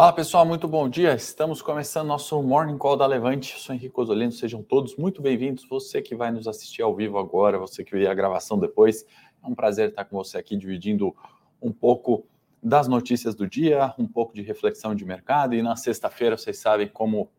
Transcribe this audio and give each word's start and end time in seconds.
Fala 0.00 0.14
pessoal, 0.14 0.46
muito 0.46 0.66
bom 0.66 0.88
dia. 0.88 1.12
Estamos 1.14 1.60
começando 1.60 2.08
nosso 2.08 2.42
Morning 2.42 2.78
Call 2.78 2.96
da 2.96 3.06
Levante. 3.06 3.52
Eu 3.52 3.58
sou 3.58 3.74
Henrique 3.74 4.00
Osolino, 4.00 4.32
sejam 4.32 4.62
todos 4.62 4.96
muito 4.96 5.20
bem-vindos. 5.20 5.66
Você 5.68 6.00
que 6.00 6.14
vai 6.14 6.30
nos 6.30 6.48
assistir 6.48 6.80
ao 6.80 6.96
vivo 6.96 7.18
agora, 7.18 7.58
você 7.58 7.84
que 7.84 7.92
vê 7.92 8.06
a 8.06 8.14
gravação 8.14 8.58
depois, 8.58 9.04
é 9.44 9.46
um 9.46 9.54
prazer 9.54 9.90
estar 9.90 10.06
com 10.06 10.16
você 10.16 10.38
aqui 10.38 10.56
dividindo 10.56 11.14
um 11.60 11.70
pouco 11.70 12.24
das 12.62 12.88
notícias 12.88 13.34
do 13.34 13.46
dia, 13.46 13.94
um 13.98 14.06
pouco 14.06 14.32
de 14.32 14.40
reflexão 14.40 14.94
de 14.94 15.04
mercado. 15.04 15.54
E 15.54 15.60
na 15.60 15.76
sexta-feira, 15.76 16.38
vocês 16.38 16.56
sabem 16.56 16.88
como 16.88 17.30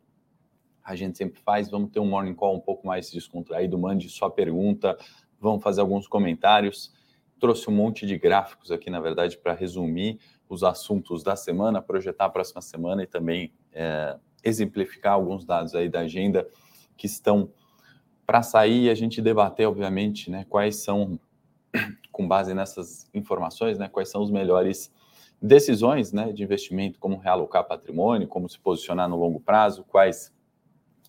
a 0.84 0.96
gente 0.96 1.18
sempre 1.18 1.42
faz, 1.42 1.68
vamos 1.68 1.90
ter 1.90 2.00
um 2.00 2.06
Morning 2.06 2.36
Call 2.36 2.58
um 2.58 2.62
pouco 2.62 2.86
mais 2.86 3.10
descontraído. 3.10 3.76
Mande 3.76 4.08
sua 4.08 4.30
pergunta, 4.30 4.96
vamos 5.40 5.64
fazer 5.64 5.82
alguns 5.82 6.08
comentários. 6.08 6.94
Trouxe 7.40 7.68
um 7.72 7.74
monte 7.74 8.06
de 8.06 8.20
gráficos 8.20 8.70
aqui, 8.70 8.92
na 8.92 9.00
verdade, 9.00 9.36
para 9.36 9.52
resumir 9.52 10.20
os 10.52 10.66
assuntos 10.66 11.24
da 11.24 11.34
semana, 11.38 11.82
projetar 11.82 12.26
a 12.26 12.30
próxima 12.30 12.62
semana 12.62 13.04
e 13.04 13.08
também 13.08 13.54
é, 13.72 14.18
exemplificar 14.44 15.14
alguns 15.14 15.46
dados 15.46 15.74
aí 15.74 15.88
da 15.88 16.02
agenda 16.02 16.46
que 16.98 17.06
estão 17.06 17.50
para 18.26 18.44
sair 18.44 18.84
e 18.84 18.90
a 18.90 18.94
gente 18.94 19.22
debater, 19.22 19.66
obviamente, 19.66 20.30
né, 20.30 20.46
quais 20.50 20.84
são, 20.84 21.18
com 22.12 22.28
base 22.28 22.54
nessas 22.54 23.10
informações, 23.14 23.78
né, 23.78 23.88
quais 23.88 24.10
são 24.10 24.22
os 24.22 24.30
melhores 24.30 24.94
decisões 25.42 26.12
né, 26.12 26.34
de 26.34 26.44
investimento, 26.44 27.00
como 27.00 27.18
realocar 27.18 27.64
patrimônio, 27.64 28.28
como 28.28 28.50
se 28.50 28.60
posicionar 28.60 29.08
no 29.08 29.16
longo 29.16 29.40
prazo, 29.40 29.86
quais 29.86 30.34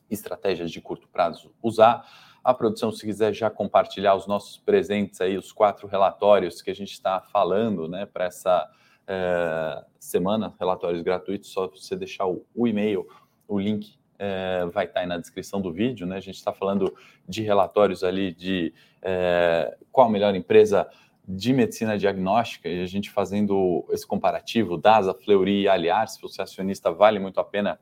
estratégias 0.08 0.70
de 0.70 0.80
curto 0.80 1.08
prazo 1.08 1.52
usar. 1.60 2.06
A 2.44 2.54
produção, 2.54 2.92
se 2.92 3.04
quiser 3.04 3.32
já 3.32 3.50
compartilhar 3.50 4.14
os 4.14 4.28
nossos 4.28 4.56
presentes 4.58 5.20
aí, 5.20 5.36
os 5.36 5.50
quatro 5.50 5.88
relatórios 5.88 6.62
que 6.62 6.70
a 6.70 6.74
gente 6.74 6.92
está 6.92 7.20
falando 7.20 7.88
né, 7.88 8.06
para 8.06 8.26
essa 8.26 8.70
é, 9.06 9.84
semana, 9.98 10.54
relatórios 10.58 11.02
gratuitos, 11.02 11.50
só 11.50 11.68
você 11.68 11.96
deixar 11.96 12.26
o, 12.26 12.44
o 12.54 12.66
e-mail, 12.66 13.06
o 13.48 13.58
link 13.58 13.96
é, 14.18 14.64
vai 14.72 14.84
estar 14.84 14.94
tá 14.94 15.00
aí 15.00 15.06
na 15.06 15.18
descrição 15.18 15.60
do 15.60 15.72
vídeo, 15.72 16.06
né? 16.06 16.16
A 16.16 16.20
gente 16.20 16.36
está 16.36 16.52
falando 16.52 16.94
de 17.28 17.42
relatórios 17.42 18.04
ali 18.04 18.32
de 18.32 18.72
é, 19.02 19.76
qual 19.90 20.06
a 20.06 20.10
melhor 20.10 20.34
empresa 20.34 20.88
de 21.26 21.52
medicina 21.52 21.98
diagnóstica 21.98 22.68
e 22.68 22.82
a 22.82 22.86
gente 22.86 23.10
fazendo 23.10 23.84
esse 23.90 24.06
comparativo, 24.06 24.76
DASA, 24.76 25.14
Fleury 25.14 25.62
e 25.62 25.68
Aliar, 25.68 26.08
se 26.08 26.20
você 26.20 26.40
é 26.40 26.44
acionista, 26.44 26.90
vale 26.90 27.18
muito 27.18 27.40
a 27.40 27.44
pena 27.44 27.78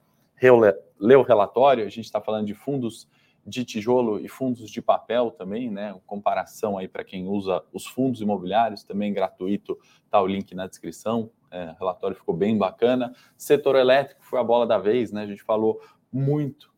ler 0.99 1.17
o 1.17 1.23
relatório. 1.23 1.85
A 1.85 1.91
gente 1.91 2.07
está 2.07 2.21
falando 2.21 2.47
de 2.47 2.55
fundos 2.55 3.07
de 3.51 3.65
tijolo 3.65 4.21
e 4.21 4.29
fundos 4.29 4.71
de 4.71 4.81
papel 4.81 5.33
também, 5.33 5.69
né? 5.69 5.95
Comparação 6.07 6.79
aí 6.79 6.87
para 6.87 7.03
quem 7.03 7.27
usa 7.27 7.63
os 7.73 7.85
fundos 7.85 8.21
imobiliários, 8.21 8.85
também 8.85 9.13
gratuito, 9.13 9.77
tá 10.09 10.23
o 10.23 10.27
link 10.27 10.55
na 10.55 10.69
descrição. 10.69 11.31
É, 11.51 11.75
relatório 11.79 12.17
ficou 12.17 12.35
bem 12.35 12.57
bacana. 12.57 13.13
Setor 13.37 13.75
elétrico 13.75 14.25
foi 14.25 14.39
a 14.39 14.45
bola 14.45 14.67
da 14.67 14.79
vez, 14.79 15.11
né? 15.11 15.23
A 15.23 15.27
gente 15.27 15.43
falou 15.43 15.81
muito 16.13 16.73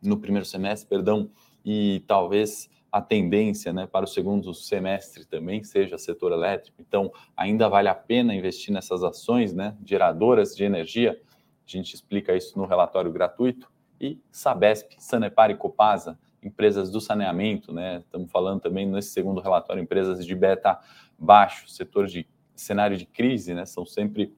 no 0.00 0.16
primeiro 0.16 0.46
semestre, 0.46 0.88
perdão, 0.88 1.28
e 1.64 2.04
talvez 2.06 2.70
a 2.90 3.02
tendência 3.02 3.72
né, 3.72 3.86
para 3.86 4.04
o 4.04 4.08
segundo 4.08 4.54
semestre 4.54 5.26
também 5.26 5.64
seja 5.64 5.98
setor 5.98 6.32
elétrico. 6.32 6.80
Então, 6.80 7.12
ainda 7.36 7.68
vale 7.68 7.88
a 7.88 7.94
pena 7.94 8.34
investir 8.34 8.72
nessas 8.72 9.02
ações 9.02 9.52
né, 9.52 9.76
geradoras 9.84 10.54
de 10.54 10.62
energia. 10.62 11.20
A 11.66 11.70
gente 11.70 11.92
explica 11.92 12.36
isso 12.36 12.56
no 12.56 12.64
relatório 12.64 13.12
gratuito 13.12 13.68
e 14.00 14.20
Sabesp, 14.30 14.94
Sanepar 14.98 15.50
e 15.50 15.56
Copasa, 15.56 16.18
empresas 16.42 16.90
do 16.90 17.00
saneamento, 17.00 17.72
né? 17.72 17.98
Estamos 17.98 18.30
falando 18.30 18.60
também 18.60 18.86
nesse 18.86 19.10
segundo 19.10 19.40
relatório, 19.40 19.82
empresas 19.82 20.24
de 20.24 20.34
beta 20.34 20.78
baixo, 21.18 21.68
setor 21.68 22.06
de 22.06 22.26
cenário 22.54 22.96
de 22.96 23.06
crise, 23.06 23.54
né? 23.54 23.64
São 23.66 23.84
sempre 23.84 24.34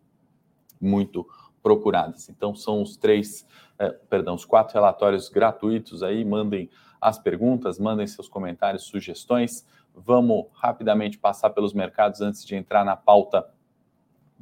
muito 0.81 1.27
procuradas. 1.63 2.29
Então 2.29 2.55
são 2.55 2.83
os 2.83 2.97
três, 2.97 3.47
eh, 3.79 3.91
perdão, 4.09 4.35
os 4.35 4.45
quatro 4.45 4.75
relatórios 4.75 5.29
gratuitos 5.29 6.03
aí. 6.03 6.25
Mandem 6.25 6.71
as 7.01 7.19
perguntas, 7.19 7.79
mandem 7.79 8.07
seus 8.07 8.29
comentários, 8.29 8.85
sugestões. 8.85 9.67
Vamos 9.95 10.47
rapidamente 10.55 11.19
passar 11.19 11.51
pelos 11.51 11.75
mercados 11.75 12.21
antes 12.21 12.45
de 12.45 12.55
entrar 12.55 12.85
na 12.85 12.97
pauta 12.97 13.47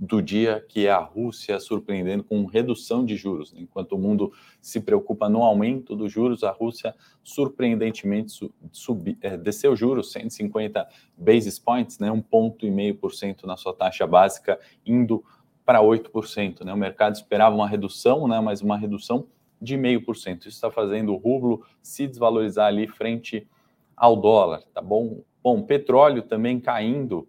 do 0.00 0.22
dia, 0.22 0.64
que 0.68 0.86
é 0.86 0.90
a 0.90 1.00
Rússia 1.00 1.58
surpreendendo 1.58 2.22
com 2.22 2.44
redução 2.44 3.04
de 3.04 3.16
juros. 3.16 3.52
Né? 3.52 3.60
Enquanto 3.62 3.92
o 3.92 3.98
mundo 3.98 4.32
se 4.60 4.80
preocupa 4.80 5.28
no 5.28 5.42
aumento 5.42 5.96
dos 5.96 6.12
juros, 6.12 6.44
a 6.44 6.52
Rússia 6.52 6.94
surpreendentemente 7.24 8.32
sub, 8.70 9.18
é, 9.20 9.36
desceu 9.36 9.74
juros 9.74 10.12
150 10.12 10.86
basis 11.16 11.58
points, 11.58 11.98
né? 11.98 12.12
um 12.12 12.22
ponto 12.22 12.64
e 12.64 12.70
meio 12.70 12.94
por 12.94 13.12
cento 13.12 13.44
na 13.44 13.56
sua 13.56 13.74
taxa 13.74 14.06
básica, 14.06 14.60
indo 14.86 15.24
para 15.64 15.80
8%. 15.80 16.64
Né? 16.64 16.72
O 16.72 16.76
mercado 16.76 17.16
esperava 17.16 17.56
uma 17.56 17.68
redução, 17.68 18.28
né? 18.28 18.40
mas 18.40 18.62
uma 18.62 18.78
redução 18.78 19.26
de 19.60 19.76
meio 19.76 20.04
por 20.04 20.16
cento. 20.16 20.42
Isso 20.42 20.56
está 20.56 20.70
fazendo 20.70 21.12
o 21.12 21.16
rublo 21.16 21.64
se 21.82 22.06
desvalorizar 22.06 22.68
ali 22.68 22.86
frente 22.86 23.48
ao 23.96 24.14
dólar, 24.14 24.62
tá 24.72 24.80
bom? 24.80 25.22
Bom, 25.42 25.60
petróleo 25.62 26.22
também 26.22 26.60
caindo 26.60 27.28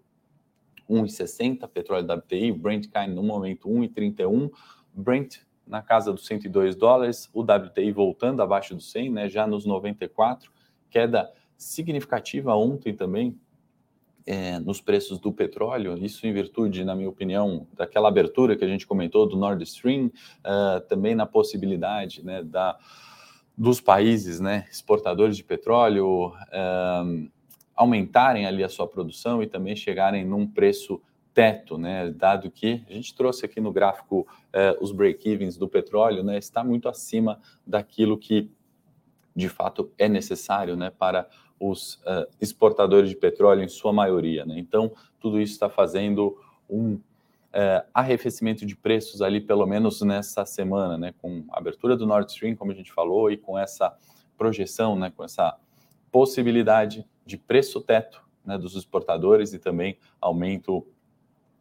1,60, 0.90 1.68
petróleo 1.68 2.06
WTI, 2.12 2.52
Brent 2.52 2.88
cai 2.90 3.08
no 3.08 3.22
momento 3.22 3.70
1,31, 3.70 4.50
Brent 4.94 5.38
na 5.66 5.82
casa 5.84 6.12
dos 6.12 6.26
102 6.26 6.76
dólares, 6.76 7.30
o 7.34 7.42
WTI 7.42 7.92
voltando 7.92 8.42
abaixo 8.42 8.74
do 8.76 8.82
100, 8.82 9.12
né, 9.12 9.30
já 9.30 9.46
nos 9.46 9.66
94, 9.66 10.52
queda 10.90 11.32
significativa 11.56 12.56
ontem 12.56 12.94
também 12.94 13.40
é, 14.26 14.60
nos 14.60 14.82
preços 14.82 15.20
do 15.20 15.32
petróleo, 15.32 15.98
isso 15.98 16.26
em 16.26 16.34
virtude, 16.34 16.84
na 16.84 16.96
minha 16.96 17.10
opinião, 17.10 17.68
daquela 17.74 18.08
abertura 18.08 18.56
que 18.56 18.64
a 18.64 18.68
gente 18.68 18.86
comentou 18.86 19.28
do 19.28 19.38
Nord 19.38 19.64
Stream, 19.64 20.08
uh, 20.08 20.80
também 20.88 21.16
na 21.16 21.26
possibilidade 21.26 22.24
né, 22.24 22.44
da, 22.44 22.78
dos 23.58 23.82
países 23.82 24.40
né, 24.40 24.68
exportadores 24.72 25.36
de 25.36 25.44
petróleo 25.44 26.28
uh, 26.28 27.32
aumentarem 27.80 28.46
ali 28.46 28.62
a 28.62 28.68
sua 28.68 28.86
produção 28.86 29.42
e 29.42 29.48
também 29.48 29.74
chegarem 29.74 30.26
num 30.26 30.46
preço 30.46 31.02
teto, 31.34 31.78
né? 31.78 32.10
Dado 32.10 32.52
que 32.52 32.84
a 32.90 32.92
gente 32.92 33.16
trouxe 33.16 33.46
aqui 33.46 33.62
no 33.62 33.72
gráfico 33.72 34.28
eh, 34.52 34.78
os 34.82 34.92
break-evens 34.92 35.56
do 35.56 35.66
petróleo, 35.66 36.22
né? 36.22 36.38
Está 36.38 36.62
muito 36.62 36.90
acima 36.90 37.40
daquilo 37.66 38.18
que 38.18 38.52
de 39.34 39.48
fato 39.48 39.94
é 39.98 40.10
necessário, 40.10 40.76
né? 40.76 40.90
Para 40.90 41.26
os 41.58 41.96
uh, 42.06 42.28
exportadores 42.42 43.10
de 43.10 43.16
petróleo 43.16 43.64
em 43.64 43.70
sua 43.70 43.94
maioria, 43.94 44.46
né? 44.46 44.60
Então 44.60 44.92
tudo 45.18 45.40
isso 45.40 45.54
está 45.54 45.70
fazendo 45.70 46.38
um 46.70 46.96
uh, 46.96 47.02
arrefecimento 47.94 48.66
de 48.66 48.76
preços 48.76 49.22
ali, 49.22 49.40
pelo 49.40 49.66
menos 49.66 50.02
nessa 50.02 50.44
semana, 50.46 50.98
né? 50.98 51.14
Com 51.22 51.46
a 51.50 51.60
abertura 51.60 51.96
do 51.96 52.06
Nord 52.06 52.30
Stream, 52.30 52.58
como 52.58 52.74
a 52.74 52.76
gente 52.76 52.92
falou, 52.92 53.32
e 53.32 53.38
com 53.38 53.58
essa 53.58 53.96
projeção, 54.38 54.98
né? 54.98 55.14
Com 55.16 55.24
essa 55.24 55.58
possibilidade 56.12 57.08
de 57.30 57.38
preço 57.38 57.80
teto 57.80 58.28
né, 58.44 58.58
dos 58.58 58.76
exportadores 58.76 59.54
e 59.54 59.60
também 59.60 60.00
aumento 60.20 60.86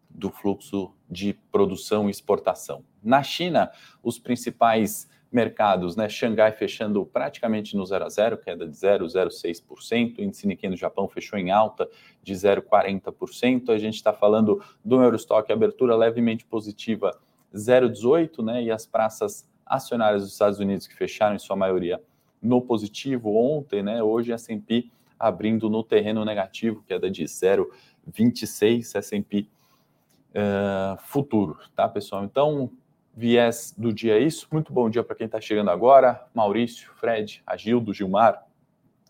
do 0.08 0.30
fluxo 0.30 0.94
de 1.08 1.34
produção 1.52 2.08
e 2.08 2.10
exportação. 2.10 2.82
Na 3.02 3.22
China, 3.22 3.70
os 4.02 4.18
principais 4.18 5.06
mercados, 5.30 5.94
né, 5.94 6.08
Xangai 6.08 6.52
fechando 6.52 7.04
praticamente 7.04 7.76
no 7.76 7.84
0 7.84 8.06
a 8.06 8.08
0, 8.08 8.38
queda 8.38 8.66
de 8.66 8.74
0,06%, 8.74 10.20
índice 10.20 10.46
Nikkei 10.46 10.70
no 10.70 10.76
Japão 10.76 11.06
fechou 11.06 11.38
em 11.38 11.50
alta 11.50 11.86
de 12.22 12.32
0,40%, 12.32 13.68
a 13.68 13.76
gente 13.76 13.96
está 13.96 14.14
falando 14.14 14.64
do 14.82 15.02
Eurostock, 15.02 15.52
abertura 15.52 15.94
levemente 15.94 16.46
positiva 16.46 17.14
0,18%, 17.54 18.42
né, 18.42 18.62
e 18.62 18.70
as 18.70 18.86
praças 18.86 19.46
acionárias 19.66 20.22
dos 20.22 20.32
Estados 20.32 20.58
Unidos 20.58 20.86
que 20.86 20.96
fecharam 20.96 21.36
em 21.36 21.38
sua 21.38 21.56
maioria 21.56 22.02
no 22.40 22.62
positivo 22.62 23.36
ontem, 23.36 23.82
né, 23.82 24.02
hoje 24.02 24.32
a 24.32 24.36
S&P 24.36 24.90
abrindo 25.18 25.68
no 25.68 25.82
terreno 25.82 26.24
negativo, 26.24 26.82
queda 26.86 27.10
de 27.10 27.24
0,26 27.24 28.94
S&P 28.96 29.48
uh, 30.30 30.98
futuro, 30.98 31.58
tá, 31.74 31.88
pessoal? 31.88 32.24
Então, 32.24 32.70
viés 33.14 33.74
do 33.76 33.92
dia 33.92 34.18
é 34.18 34.20
isso. 34.20 34.46
Muito 34.52 34.72
bom 34.72 34.88
dia 34.88 35.02
para 35.02 35.16
quem 35.16 35.26
está 35.26 35.40
chegando 35.40 35.70
agora. 35.70 36.26
Maurício, 36.34 36.90
Fred, 36.94 37.42
Agildo, 37.46 37.92
Gilmar, 37.92 38.46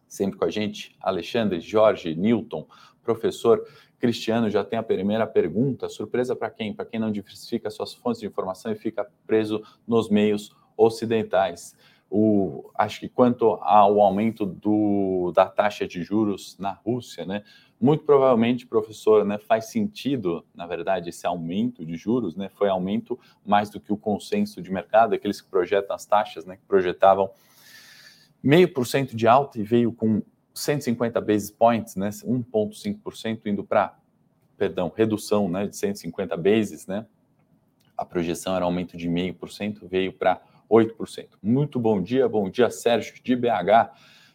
sempre 0.06 0.38
com 0.38 0.44
a 0.44 0.50
gente. 0.50 0.96
Alexandre, 1.00 1.60
Jorge, 1.60 2.14
Newton, 2.14 2.66
professor 3.02 3.66
Cristiano 3.98 4.48
já 4.48 4.64
tem 4.64 4.78
a 4.78 4.82
primeira 4.82 5.26
pergunta. 5.26 5.88
Surpresa 5.88 6.34
para 6.34 6.50
quem? 6.50 6.72
Para 6.72 6.86
quem 6.86 7.00
não 7.00 7.10
diversifica 7.10 7.68
suas 7.68 7.92
fontes 7.92 8.20
de 8.20 8.26
informação 8.26 8.72
e 8.72 8.76
fica 8.76 9.06
preso 9.26 9.62
nos 9.86 10.08
meios 10.08 10.56
ocidentais 10.76 11.76
o, 12.10 12.70
acho 12.74 13.00
que 13.00 13.08
quanto 13.08 13.58
ao 13.60 14.00
aumento 14.00 14.46
do, 14.46 15.30
da 15.34 15.46
taxa 15.46 15.86
de 15.86 16.02
juros 16.02 16.56
na 16.58 16.72
Rússia, 16.72 17.26
né, 17.26 17.42
muito 17.80 18.04
provavelmente, 18.04 18.66
professor, 18.66 19.24
né, 19.24 19.38
faz 19.38 19.66
sentido, 19.66 20.44
na 20.54 20.66
verdade, 20.66 21.10
esse 21.10 21.26
aumento 21.26 21.84
de 21.84 21.96
juros, 21.96 22.34
né, 22.34 22.48
foi 22.48 22.68
aumento 22.68 23.18
mais 23.44 23.68
do 23.70 23.78
que 23.78 23.92
o 23.92 23.96
consenso 23.96 24.62
de 24.62 24.72
mercado, 24.72 25.14
aqueles 25.14 25.40
que 25.40 25.48
projetam 25.48 25.94
as 25.94 26.06
taxas, 26.06 26.46
né, 26.46 26.56
que 26.56 26.64
projetavam 26.66 27.30
meio 28.42 28.72
por 28.72 28.86
cento 28.86 29.14
de 29.14 29.26
alta 29.28 29.58
e 29.60 29.62
veio 29.62 29.92
com 29.92 30.22
150 30.54 31.20
basis 31.20 31.50
points, 31.50 31.94
né, 31.94 32.08
1,5% 32.08 33.46
indo 33.46 33.62
para, 33.62 33.96
perdão, 34.56 34.90
redução, 34.94 35.48
né, 35.48 35.66
de 35.66 35.76
150 35.76 36.36
bases, 36.36 36.86
né, 36.86 37.06
A 37.96 38.04
projeção 38.04 38.56
era 38.56 38.64
aumento 38.64 38.96
de 38.96 39.08
0,5%, 39.08 39.86
veio 39.88 40.12
para 40.12 40.40
8%. 40.70 41.28
Muito 41.42 41.80
bom 41.80 42.02
dia, 42.02 42.28
bom 42.28 42.50
dia, 42.50 42.70
Sérgio 42.70 43.14
de 43.22 43.34
BH. 43.34 43.90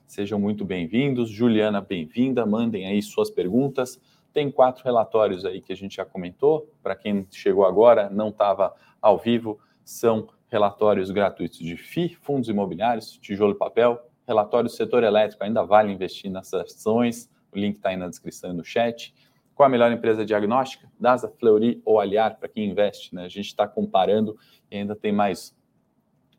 Sejam 0.07 0.39
muito 0.39 0.65
bem-vindos. 0.65 1.29
Juliana, 1.29 1.79
bem-vinda. 1.79 2.45
Mandem 2.45 2.87
aí 2.87 3.01
suas 3.01 3.29
perguntas. 3.29 3.99
Tem 4.33 4.51
quatro 4.51 4.83
relatórios 4.83 5.45
aí 5.45 5.61
que 5.61 5.71
a 5.71 5.75
gente 5.75 5.97
já 5.97 6.05
comentou. 6.05 6.69
Para 6.81 6.95
quem 6.95 7.27
chegou 7.31 7.65
agora, 7.65 8.09
não 8.09 8.29
estava 8.29 8.73
ao 9.01 9.17
vivo, 9.17 9.59
são 9.83 10.27
relatórios 10.49 11.11
gratuitos 11.11 11.59
de 11.59 11.75
FI, 11.75 12.17
fundos 12.21 12.49
imobiliários, 12.49 13.17
tijolo 13.17 13.53
e 13.53 13.57
papel, 13.57 13.99
relatório 14.27 14.69
do 14.69 14.73
setor 14.73 15.03
elétrico, 15.03 15.43
ainda 15.43 15.63
vale 15.63 15.91
investir 15.91 16.31
nessas 16.31 16.61
ações, 16.61 17.29
o 17.51 17.57
link 17.57 17.77
está 17.77 17.89
aí 17.89 17.97
na 17.97 18.07
descrição 18.07 18.51
e 18.51 18.53
no 18.53 18.63
chat. 18.63 19.13
Qual 19.53 19.67
a 19.67 19.69
melhor 19.69 19.91
empresa 19.91 20.25
diagnóstica? 20.25 20.91
DASA, 20.99 21.29
Fleury 21.39 21.81
ou 21.85 21.99
Aliar, 21.99 22.37
para 22.37 22.47
quem 22.47 22.69
investe, 22.69 23.13
né? 23.13 23.25
A 23.25 23.29
gente 23.29 23.47
está 23.47 23.67
comparando 23.67 24.37
e 24.71 24.77
ainda 24.77 24.95
tem 24.95 25.11
mais 25.11 25.55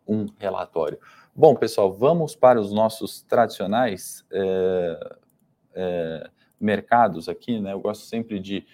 um 0.07 0.27
relatório. 0.39 0.99
Bom, 1.35 1.55
pessoal, 1.55 1.93
vamos 1.93 2.37
para 2.37 2.61
os 2.61 2.73
nossos 2.73 3.23
tradicionais 3.23 4.25
é, 4.31 5.17
é, 5.75 6.31
mercados 6.61 7.29
aqui, 7.29 7.61
né? 7.61 7.73
Eu 7.73 7.81
gosto 7.81 8.05
sempre 8.05 8.39
de 8.39 8.67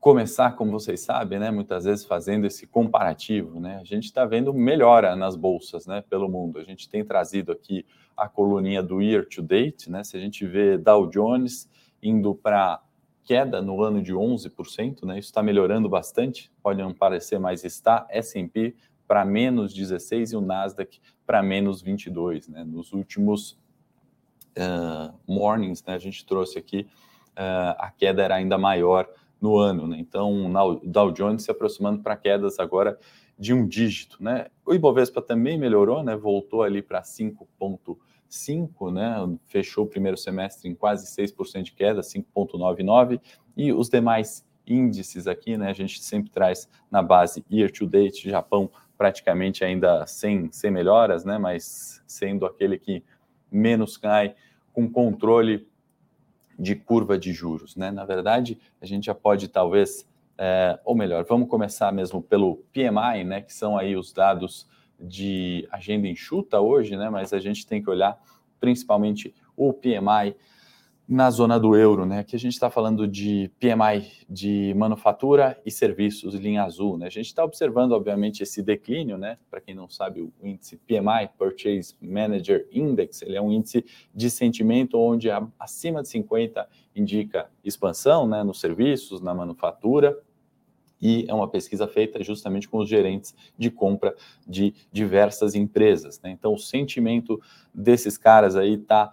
começar, 0.00 0.54
como 0.54 0.70
vocês 0.70 1.00
sabem, 1.00 1.38
né, 1.38 1.50
muitas 1.50 1.84
vezes 1.84 2.04
fazendo 2.04 2.46
esse 2.46 2.66
comparativo, 2.66 3.58
né? 3.58 3.78
A 3.80 3.84
gente 3.84 4.04
está 4.04 4.26
vendo 4.26 4.52
melhora 4.52 5.16
nas 5.16 5.34
bolsas, 5.34 5.86
né, 5.86 6.02
pelo 6.02 6.28
mundo. 6.28 6.58
A 6.58 6.62
gente 6.62 6.88
tem 6.88 7.02
trazido 7.02 7.52
aqui 7.52 7.86
a 8.14 8.28
coluninha 8.28 8.82
do 8.82 9.00
year 9.00 9.26
to 9.26 9.40
date, 9.40 9.90
né? 9.90 10.04
Se 10.04 10.16
a 10.16 10.20
gente 10.20 10.46
vê 10.46 10.76
Dow 10.76 11.08
Jones 11.08 11.70
indo 12.02 12.34
para 12.34 12.82
queda 13.24 13.62
no 13.62 13.82
ano 13.82 14.02
de 14.02 14.12
11%, 14.12 15.04
né? 15.04 15.18
Isso 15.18 15.28
está 15.28 15.42
melhorando 15.42 15.88
bastante, 15.88 16.52
pode 16.62 16.82
não 16.82 16.92
parecer, 16.92 17.38
mas 17.38 17.64
está. 17.64 18.06
S&P 18.10 18.76
para 19.06 19.24
menos 19.24 19.72
16 19.74 20.32
e 20.32 20.36
o 20.36 20.40
Nasdaq 20.40 21.00
para 21.26 21.42
menos 21.42 21.82
22, 21.82 22.48
né? 22.48 22.64
Nos 22.64 22.92
últimos 22.92 23.58
uh, 24.56 25.14
mornings, 25.26 25.84
né? 25.84 25.94
A 25.94 25.98
gente 25.98 26.24
trouxe 26.24 26.58
aqui 26.58 26.86
uh, 27.32 27.74
a 27.78 27.92
queda 27.96 28.22
era 28.22 28.36
ainda 28.36 28.56
maior 28.58 29.08
no 29.40 29.58
ano, 29.58 29.86
né? 29.86 29.98
Então, 29.98 30.46
o 30.46 30.80
Dow 30.84 31.12
Jones 31.12 31.42
se 31.42 31.50
aproximando 31.50 32.02
para 32.02 32.16
quedas 32.16 32.58
agora 32.58 32.98
de 33.38 33.52
um 33.52 33.66
dígito, 33.66 34.22
né? 34.22 34.46
O 34.64 34.72
Ibovespa 34.72 35.20
também 35.20 35.58
melhorou, 35.58 36.02
né? 36.02 36.16
Voltou 36.16 36.62
ali 36.62 36.80
para 36.80 37.02
5,5, 37.02 38.92
né? 38.92 39.38
Fechou 39.44 39.84
o 39.84 39.88
primeiro 39.88 40.16
semestre 40.16 40.68
em 40.68 40.74
quase 40.74 41.06
6% 41.06 41.62
de 41.62 41.72
queda, 41.72 42.00
5,99, 42.00 43.20
e 43.56 43.72
os 43.72 43.88
demais 43.88 44.46
índices 44.66 45.26
aqui, 45.26 45.56
né? 45.58 45.68
A 45.68 45.74
gente 45.74 46.02
sempre 46.02 46.30
traz 46.30 46.68
na 46.90 47.02
base 47.02 47.44
year 47.50 47.70
to 47.70 47.86
date, 47.86 48.30
Japão 48.30 48.70
praticamente 48.96 49.64
ainda 49.64 50.06
sem, 50.06 50.50
sem 50.52 50.70
melhoras, 50.70 51.24
né? 51.24 51.38
Mas 51.38 52.02
sendo 52.06 52.46
aquele 52.46 52.78
que 52.78 53.02
menos 53.50 53.96
cai, 53.96 54.34
com 54.72 54.88
controle 54.90 55.68
de 56.58 56.74
curva 56.74 57.18
de 57.18 57.32
juros, 57.32 57.76
né? 57.76 57.90
Na 57.90 58.04
verdade, 58.04 58.58
a 58.80 58.86
gente 58.86 59.06
já 59.06 59.14
pode 59.14 59.48
talvez, 59.48 60.08
é, 60.38 60.78
ou 60.84 60.94
melhor, 60.94 61.24
vamos 61.24 61.48
começar 61.48 61.92
mesmo 61.92 62.22
pelo 62.22 62.56
PMI, 62.72 63.24
né? 63.24 63.40
Que 63.40 63.52
são 63.52 63.76
aí 63.76 63.96
os 63.96 64.12
dados 64.12 64.68
de 64.98 65.66
agenda 65.70 66.06
enxuta 66.06 66.60
hoje, 66.60 66.96
né? 66.96 67.10
Mas 67.10 67.32
a 67.32 67.38
gente 67.38 67.66
tem 67.66 67.82
que 67.82 67.90
olhar 67.90 68.18
principalmente 68.60 69.34
o 69.56 69.72
PMI 69.72 70.34
na 71.06 71.30
zona 71.30 71.60
do 71.60 71.76
euro, 71.76 72.06
né? 72.06 72.24
Que 72.24 72.34
a 72.34 72.38
gente 72.38 72.54
está 72.54 72.70
falando 72.70 73.06
de 73.06 73.50
PMI 73.60 74.10
de 74.28 74.72
manufatura 74.74 75.60
e 75.64 75.70
serviços, 75.70 76.34
linha 76.34 76.64
azul, 76.64 76.96
né? 76.96 77.06
A 77.06 77.10
gente 77.10 77.26
está 77.26 77.44
observando, 77.44 77.92
obviamente, 77.92 78.42
esse 78.42 78.62
declínio, 78.62 79.18
né? 79.18 79.36
Para 79.50 79.60
quem 79.60 79.74
não 79.74 79.88
sabe, 79.88 80.22
o 80.22 80.32
índice 80.42 80.78
PMI, 80.78 81.28
Purchase 81.36 81.94
Manager 82.00 82.66
Index, 82.72 83.20
ele 83.20 83.36
é 83.36 83.40
um 83.40 83.52
índice 83.52 83.84
de 84.14 84.30
sentimento 84.30 84.98
onde 84.98 85.28
acima 85.58 86.02
de 86.02 86.08
50 86.08 86.66
indica 86.96 87.50
expansão, 87.62 88.26
né? 88.26 88.42
Nos 88.42 88.58
serviços, 88.58 89.20
na 89.20 89.34
manufatura, 89.34 90.18
e 91.02 91.26
é 91.28 91.34
uma 91.34 91.48
pesquisa 91.48 91.86
feita 91.86 92.22
justamente 92.24 92.66
com 92.66 92.78
os 92.78 92.88
gerentes 92.88 93.34
de 93.58 93.70
compra 93.70 94.16
de 94.46 94.72
diversas 94.90 95.54
empresas. 95.54 96.18
Né? 96.22 96.30
Então, 96.30 96.54
o 96.54 96.58
sentimento 96.58 97.38
desses 97.74 98.16
caras 98.16 98.56
aí 98.56 98.74
está 98.74 99.12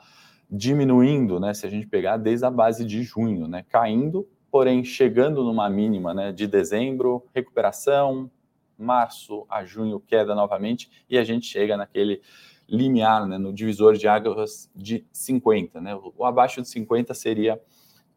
diminuindo, 0.51 1.39
né, 1.39 1.53
se 1.53 1.65
a 1.65 1.69
gente 1.69 1.87
pegar 1.87 2.17
desde 2.17 2.45
a 2.45 2.51
base 2.51 2.83
de 2.83 3.01
junho, 3.03 3.47
né, 3.47 3.63
caindo, 3.69 4.27
porém 4.51 4.83
chegando 4.83 5.43
numa 5.43 5.69
mínima, 5.69 6.13
né, 6.13 6.33
de 6.33 6.45
dezembro, 6.45 7.23
recuperação, 7.33 8.29
março 8.77 9.45
a 9.49 9.63
junho 9.63 9.99
queda 9.99 10.35
novamente 10.35 10.89
e 11.09 11.17
a 11.17 11.23
gente 11.23 11.45
chega 11.45 11.77
naquele 11.77 12.21
limiar, 12.67 13.25
né, 13.27 13.37
no 13.37 13.53
divisor 13.53 13.95
de 13.95 14.07
águas 14.07 14.69
de 14.75 15.05
50, 15.11 15.79
né? 15.81 15.97
O 16.17 16.25
abaixo 16.25 16.61
de 16.61 16.69
50 16.69 17.13
seria 17.13 17.61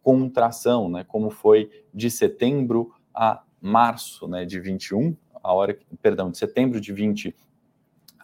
contração, 0.03 0.89
né, 0.89 1.05
como 1.05 1.31
foi 1.31 1.71
de 1.93 2.11
setembro 2.11 2.93
a 3.13 3.43
março, 3.61 4.29
né, 4.29 4.45
de 4.45 4.61
21, 4.61 5.17
a 5.43 5.53
hora, 5.53 5.79
perdão, 6.01 6.31
de 6.31 6.39
setembro 6.39 6.81
de 6.81 6.93
20 6.93 7.35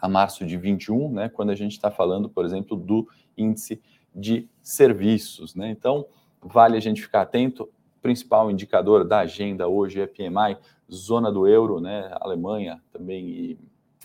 a 0.01 0.09
março 0.09 0.47
de 0.47 0.57
21, 0.57 1.12
né, 1.12 1.29
quando 1.29 1.51
a 1.51 1.55
gente 1.55 1.73
está 1.73 1.91
falando, 1.91 2.29
por 2.29 2.45
exemplo, 2.45 2.77
do 2.77 3.07
índice 3.37 3.81
de 4.15 4.49
serviços. 4.62 5.55
Né? 5.55 5.71
Então, 5.71 6.07
vale 6.41 6.77
a 6.77 6.81
gente 6.81 7.03
ficar 7.03 7.23
atento. 7.23 7.69
Principal 8.03 8.51
indicador 8.51 9.05
da 9.05 9.21
agenda 9.21 9.69
hoje 9.69 10.01
é 10.01 10.07
PMI, 10.07 10.57
zona 10.91 11.31
do 11.31 11.47
euro, 11.47 11.81
né? 11.81 12.11
Alemanha 12.19 12.83
também 12.91 13.29
e, 13.29 13.59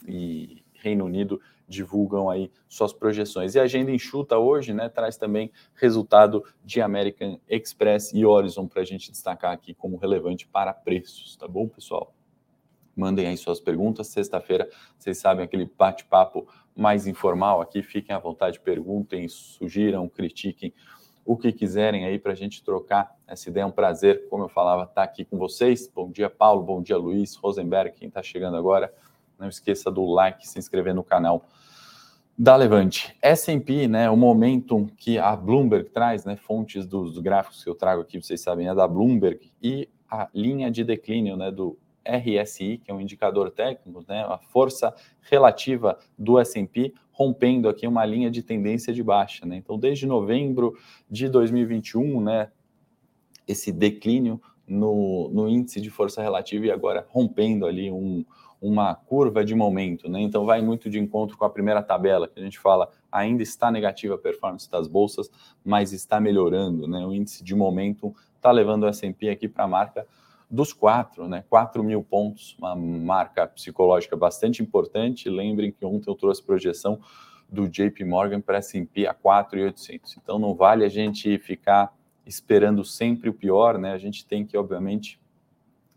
e 0.05 0.63
Reino 0.73 1.05
Unido 1.05 1.39
divulgam 1.67 2.29
aí 2.29 2.51
suas 2.67 2.93
projeções. 2.93 3.55
E 3.55 3.59
a 3.59 3.63
agenda 3.63 3.91
enxuta 3.91 4.37
hoje, 4.37 4.73
né, 4.73 4.87
traz 4.87 5.17
também 5.17 5.51
resultado 5.73 6.43
de 6.63 6.81
American 6.81 7.39
Express 7.49 8.13
e 8.13 8.25
Horizon 8.25 8.67
para 8.67 8.81
a 8.81 8.85
gente 8.85 9.11
destacar 9.11 9.51
aqui 9.51 9.73
como 9.73 9.97
relevante 9.97 10.47
para 10.47 10.73
preços, 10.73 11.35
tá 11.35 11.47
bom, 11.47 11.67
pessoal? 11.67 12.13
Mandem 12.95 13.27
aí 13.27 13.35
suas 13.35 13.59
perguntas. 13.59 14.07
Sexta-feira, 14.07 14.69
vocês 14.97 15.17
sabem, 15.17 15.43
aquele 15.43 15.69
bate-papo 15.77 16.47
mais 16.75 17.07
informal 17.07 17.61
aqui. 17.61 17.81
Fiquem 17.81 18.15
à 18.15 18.19
vontade, 18.19 18.59
perguntem, 18.59 19.27
sugiram, 19.27 20.09
critiquem 20.09 20.73
o 21.25 21.35
que 21.35 21.51
quiserem 21.51 22.05
aí 22.05 22.19
para 22.19 22.33
a 22.33 22.35
gente 22.35 22.63
trocar 22.63 23.15
essa 23.25 23.49
ideia. 23.49 23.63
É 23.63 23.65
um 23.65 23.71
prazer, 23.71 24.27
como 24.29 24.43
eu 24.43 24.49
falava, 24.49 24.83
estar 24.83 24.93
tá 24.93 25.03
aqui 25.03 25.25
com 25.25 25.37
vocês. 25.37 25.87
Bom 25.93 26.11
dia, 26.11 26.29
Paulo. 26.29 26.61
Bom 26.61 26.81
dia, 26.81 26.97
Luiz, 26.97 27.35
Rosenberg, 27.35 27.95
quem 27.97 28.07
está 28.07 28.21
chegando 28.21 28.57
agora. 28.57 28.93
Não 29.39 29.47
esqueça 29.47 29.89
do 29.89 30.05
like, 30.05 30.47
se 30.47 30.59
inscrever 30.59 30.93
no 30.93 31.03
canal 31.03 31.45
da 32.37 32.55
Levante. 32.55 33.15
S&P, 33.21 33.87
né, 33.87 34.09
o 34.09 34.17
momentum 34.17 34.85
que 34.85 35.17
a 35.17 35.35
Bloomberg 35.35 35.89
traz, 35.89 36.25
né, 36.25 36.35
fontes 36.35 36.85
dos 36.85 37.17
gráficos 37.19 37.63
que 37.63 37.69
eu 37.69 37.75
trago 37.75 38.01
aqui, 38.01 38.21
vocês 38.21 38.41
sabem, 38.41 38.67
é 38.67 38.75
da 38.75 38.87
Bloomberg, 38.87 39.51
e 39.61 39.89
a 40.09 40.29
linha 40.33 40.69
de 40.69 40.83
declínio, 40.83 41.37
né, 41.37 41.49
do 41.49 41.77
RSI, 42.05 42.77
que 42.77 42.91
é 42.91 42.93
um 42.93 43.01
indicador 43.01 43.51
técnico, 43.51 44.03
né, 44.07 44.23
a 44.27 44.37
força 44.37 44.93
relativa 45.21 45.97
do 46.17 46.39
S&P 46.39 46.93
rompendo 47.11 47.69
aqui 47.69 47.87
uma 47.87 48.05
linha 48.05 48.29
de 48.29 48.43
tendência 48.43 48.93
de 48.93 49.01
baixa, 49.01 49.45
né? 49.45 49.55
Então, 49.55 49.79
desde 49.79 50.05
novembro 50.05 50.77
de 51.09 51.29
2021, 51.29 52.19
né, 52.19 52.51
esse 53.47 53.71
declínio 53.71 54.41
no, 54.67 55.29
no 55.29 55.47
índice 55.47 55.79
de 55.79 55.89
força 55.89 56.21
relativa 56.21 56.65
e 56.65 56.71
agora 56.71 57.07
rompendo 57.09 57.65
ali 57.65 57.89
um, 57.89 58.25
uma 58.61 58.93
curva 58.93 59.45
de 59.45 59.55
momento, 59.55 60.09
né? 60.09 60.19
Então, 60.21 60.45
vai 60.45 60.61
muito 60.61 60.89
de 60.89 60.99
encontro 60.99 61.37
com 61.37 61.45
a 61.45 61.49
primeira 61.49 61.81
tabela 61.81 62.27
que 62.27 62.37
a 62.37 62.43
gente 62.43 62.59
fala, 62.59 62.91
ainda 63.09 63.41
está 63.41 63.71
negativa 63.71 64.15
a 64.15 64.17
performance 64.17 64.69
das 64.69 64.87
bolsas, 64.87 65.29
mas 65.63 65.93
está 65.93 66.19
melhorando, 66.19 66.85
né? 66.85 67.05
O 67.05 67.13
índice 67.13 67.43
de 67.43 67.55
momento 67.55 68.13
está 68.35 68.51
levando 68.51 68.83
o 68.83 68.87
S&P 68.87 69.29
aqui 69.29 69.47
para 69.47 69.63
a 69.63 69.67
marca 69.67 70.05
dos 70.55 70.73
quatro, 70.73 71.27
né? 71.27 71.43
4 71.49 71.83
mil 71.83 72.01
pontos, 72.01 72.55
uma 72.57 72.75
marca 72.75 73.45
psicológica 73.45 74.15
bastante 74.15 74.63
importante. 74.63 75.29
Lembrem 75.29 75.71
que 75.71 75.85
ontem 75.85 76.09
eu 76.09 76.15
trouxe 76.15 76.41
projeção 76.41 76.99
do 77.47 77.67
JP 77.67 78.03
Morgan 78.05 78.41
para 78.41 78.57
S&P 78.57 79.05
a 79.05 79.13
4,800. 79.13 80.17
Então 80.17 80.39
não 80.39 80.55
vale 80.55 80.83
a 80.83 80.89
gente 80.89 81.37
ficar 81.37 81.93
esperando 82.25 82.83
sempre 82.83 83.29
o 83.29 83.33
pior, 83.33 83.77
né? 83.77 83.91
A 83.91 83.97
gente 83.97 84.25
tem 84.25 84.45
que, 84.45 84.57
obviamente, 84.57 85.19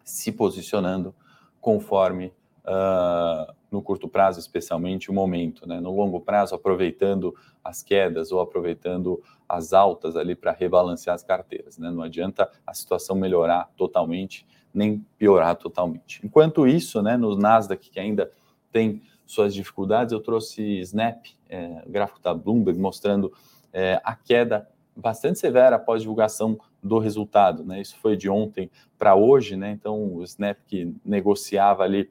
se 0.04 0.30
posicionando 0.32 1.14
conforme 1.60 2.32
uh, 2.64 3.54
no 3.70 3.82
curto 3.82 4.08
prazo, 4.08 4.40
especialmente, 4.40 5.10
o 5.10 5.14
momento, 5.14 5.66
né? 5.68 5.80
No 5.80 5.94
longo 5.94 6.20
prazo, 6.20 6.54
aproveitando 6.54 7.34
as 7.62 7.82
quedas 7.82 8.32
ou 8.32 8.40
aproveitando 8.40 9.22
as 9.48 9.72
altas 9.72 10.16
ali 10.16 10.34
para 10.34 10.52
rebalancear 10.52 11.14
as 11.14 11.22
carteiras, 11.22 11.78
né? 11.78 11.90
Não 11.90 12.02
adianta 12.02 12.50
a 12.66 12.74
situação 12.74 13.16
melhorar 13.16 13.70
totalmente, 13.76 14.46
nem 14.72 15.04
piorar 15.16 15.56
totalmente. 15.56 16.20
Enquanto 16.24 16.66
isso, 16.66 17.02
né, 17.02 17.16
no 17.16 17.36
Nasdaq, 17.36 17.90
que 17.90 18.00
ainda 18.00 18.30
tem 18.70 19.02
suas 19.26 19.54
dificuldades, 19.54 20.12
eu 20.12 20.20
trouxe 20.20 20.62
Snap, 20.80 21.26
é, 21.48 21.82
gráfico 21.86 22.20
da 22.20 22.32
Bloomberg, 22.32 22.78
mostrando 22.78 23.32
é, 23.72 24.00
a 24.04 24.14
queda 24.14 24.68
bastante 24.96 25.38
severa 25.38 25.76
após 25.76 26.02
divulgação 26.02 26.58
do 26.82 26.98
resultado, 26.98 27.64
né? 27.64 27.80
Isso 27.80 27.96
foi 27.98 28.16
de 28.16 28.28
ontem 28.28 28.70
para 28.98 29.14
hoje, 29.14 29.56
né? 29.56 29.70
Então 29.70 30.14
o 30.14 30.22
Snap 30.24 30.58
que 30.66 30.94
negociava 31.04 31.84
ali 31.84 32.10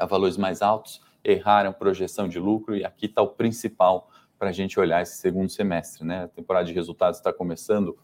a 0.00 0.06
valores 0.06 0.36
mais 0.36 0.62
altos 0.62 1.00
erraram 1.22 1.72
projeção 1.72 2.28
de 2.28 2.38
lucro 2.38 2.74
e 2.74 2.84
aqui 2.84 3.06
está 3.06 3.22
o 3.22 3.28
principal 3.28 4.08
para 4.38 4.48
a 4.48 4.52
gente 4.52 4.80
olhar 4.80 5.02
esse 5.02 5.18
segundo 5.18 5.50
semestre, 5.50 6.04
né? 6.04 6.24
A 6.24 6.28
temporada 6.28 6.66
de 6.66 6.72
resultados 6.72 7.18
está 7.18 7.30
começando 7.30 7.98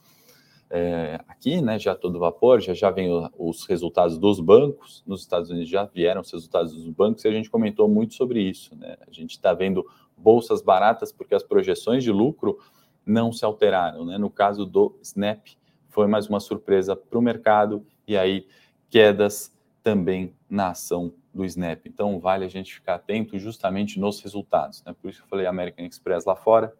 é, 0.68 1.18
aqui, 1.26 1.62
né? 1.62 1.78
Já 1.78 1.94
todo 1.94 2.18
vapor, 2.18 2.60
já 2.60 2.74
já 2.74 2.90
vem 2.90 3.08
os 3.38 3.64
resultados 3.66 4.18
dos 4.18 4.38
bancos 4.38 5.02
nos 5.06 5.22
Estados 5.22 5.48
Unidos 5.48 5.70
já 5.70 5.84
vieram 5.84 6.20
os 6.20 6.30
resultados 6.30 6.74
dos 6.74 6.90
bancos 6.90 7.24
e 7.24 7.28
a 7.28 7.32
gente 7.32 7.48
comentou 7.48 7.88
muito 7.88 8.14
sobre 8.14 8.40
isso, 8.40 8.76
né? 8.76 8.96
A 9.08 9.10
gente 9.10 9.30
está 9.30 9.54
vendo 9.54 9.84
bolsas 10.16 10.60
baratas 10.60 11.10
porque 11.10 11.34
as 11.34 11.42
projeções 11.42 12.04
de 12.04 12.12
lucro 12.12 12.58
não 13.04 13.32
se 13.32 13.44
alteraram. 13.44 14.04
Né? 14.04 14.18
No 14.18 14.28
caso 14.28 14.66
do 14.66 14.98
Snap, 15.00 15.46
foi 15.88 16.06
mais 16.06 16.28
uma 16.28 16.40
surpresa 16.40 16.96
para 16.96 17.18
o 17.18 17.22
mercado 17.22 17.86
e 18.06 18.16
aí 18.16 18.46
quedas 18.90 19.54
também 19.82 20.34
na 20.50 20.70
ação 20.70 21.14
do 21.36 21.44
Snap. 21.44 21.86
Então 21.86 22.18
vale 22.18 22.44
a 22.44 22.48
gente 22.48 22.74
ficar 22.74 22.94
atento 22.96 23.38
justamente 23.38 24.00
nos 24.00 24.20
resultados. 24.20 24.82
Né? 24.84 24.94
Por 25.00 25.10
isso 25.10 25.20
que 25.20 25.24
eu 25.24 25.28
falei 25.28 25.46
American 25.46 25.84
Express 25.84 26.24
lá 26.24 26.34
fora. 26.34 26.74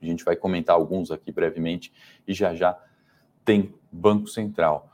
A 0.00 0.04
gente 0.04 0.24
vai 0.24 0.36
comentar 0.36 0.76
alguns 0.76 1.10
aqui 1.10 1.32
brevemente 1.32 1.92
e 2.28 2.32
já 2.32 2.54
já 2.54 2.78
tem 3.44 3.74
Banco 3.90 4.28
Central. 4.28 4.88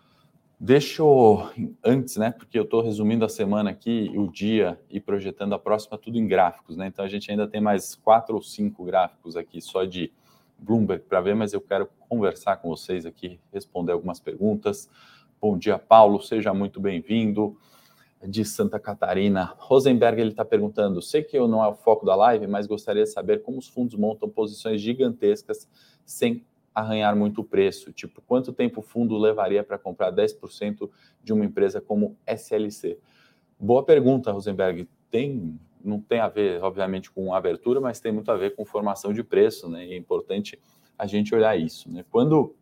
Deixa 0.59 1.03
eu, 1.03 1.51
antes, 1.85 2.17
né, 2.17 2.31
porque 2.31 2.59
eu 2.59 2.63
estou 2.63 2.81
resumindo 2.81 3.27
a 3.27 3.29
semana 3.29 3.69
aqui, 3.69 4.11
o 4.17 4.27
dia 4.27 4.81
e 4.89 4.99
projetando 4.99 5.55
a 5.55 5.59
próxima 5.59 5.99
tudo 5.99 6.17
em 6.17 6.27
gráficos, 6.27 6.79
né? 6.79 6.87
Então 6.87 7.05
a 7.05 7.09
gente 7.09 7.31
ainda 7.31 7.47
tem 7.47 7.61
mais 7.61 7.95
quatro 7.95 8.37
ou 8.37 8.43
cinco 8.43 8.83
gráficos 8.83 9.37
aqui 9.37 9.61
só 9.61 9.85
de 9.85 10.11
Bloomberg 10.59 11.05
para 11.05 11.21
ver, 11.21 11.35
mas 11.35 11.53
eu 11.53 11.61
quero 11.61 11.87
conversar 12.09 12.57
com 12.57 12.71
vocês 12.71 13.05
aqui, 13.05 13.39
responder 13.53 13.93
algumas 13.93 14.19
perguntas. 14.19 14.89
Bom 15.39 15.59
dia, 15.59 15.79
Paulo, 15.79 16.23
seja 16.23 16.55
muito 16.55 16.81
bem-vindo. 16.81 17.59
De 18.29 18.45
Santa 18.45 18.79
Catarina. 18.79 19.55
Rosenberg 19.59 20.21
ele 20.21 20.31
está 20.31 20.45
perguntando: 20.45 21.01
sei 21.01 21.23
que 21.23 21.37
eu 21.37 21.47
não 21.47 21.63
é 21.63 21.69
o 21.69 21.75
foco 21.75 22.05
da 22.05 22.15
live, 22.15 22.47
mas 22.47 22.67
gostaria 22.67 23.05
de 23.05 23.11
saber 23.11 23.43
como 23.43 23.59
os 23.59 23.69
fundos 23.69 23.95
montam 23.95 24.29
posições 24.29 24.81
gigantescas 24.81 25.69
sem 26.05 26.45
arranhar 26.75 27.17
muito 27.17 27.41
o 27.41 27.45
preço. 27.45 27.93
Tipo, 27.93 28.21
quanto 28.23 28.53
tempo 28.53 28.81
o 28.81 28.83
fundo 28.83 29.17
levaria 29.17 29.65
para 29.65 29.79
comprar 29.79 30.13
10% 30.13 30.91
de 31.23 31.33
uma 31.33 31.45
empresa 31.45 31.81
como 31.81 32.17
SLC? 32.27 32.99
Boa 33.59 33.83
pergunta, 33.83 34.33
Rosenberg. 34.33 34.89
Tem 35.11 35.59
não 35.83 36.01
tem 36.01 36.19
a 36.19 36.29
ver, 36.29 36.61
obviamente, 36.63 37.11
com 37.11 37.33
abertura, 37.33 37.81
mas 37.81 38.01
tem 38.01 38.11
muito 38.11 38.31
a 38.31 38.37
ver 38.37 38.57
com 38.57 38.65
formação 38.65 39.13
de 39.13 39.23
preço, 39.23 39.69
né? 39.69 39.87
E 39.87 39.93
é 39.93 39.97
importante 39.97 40.59
a 40.99 41.07
gente 41.07 41.35
olhar 41.35 41.57
isso. 41.57 41.91
Né? 41.91 42.05
Quando 42.11 42.57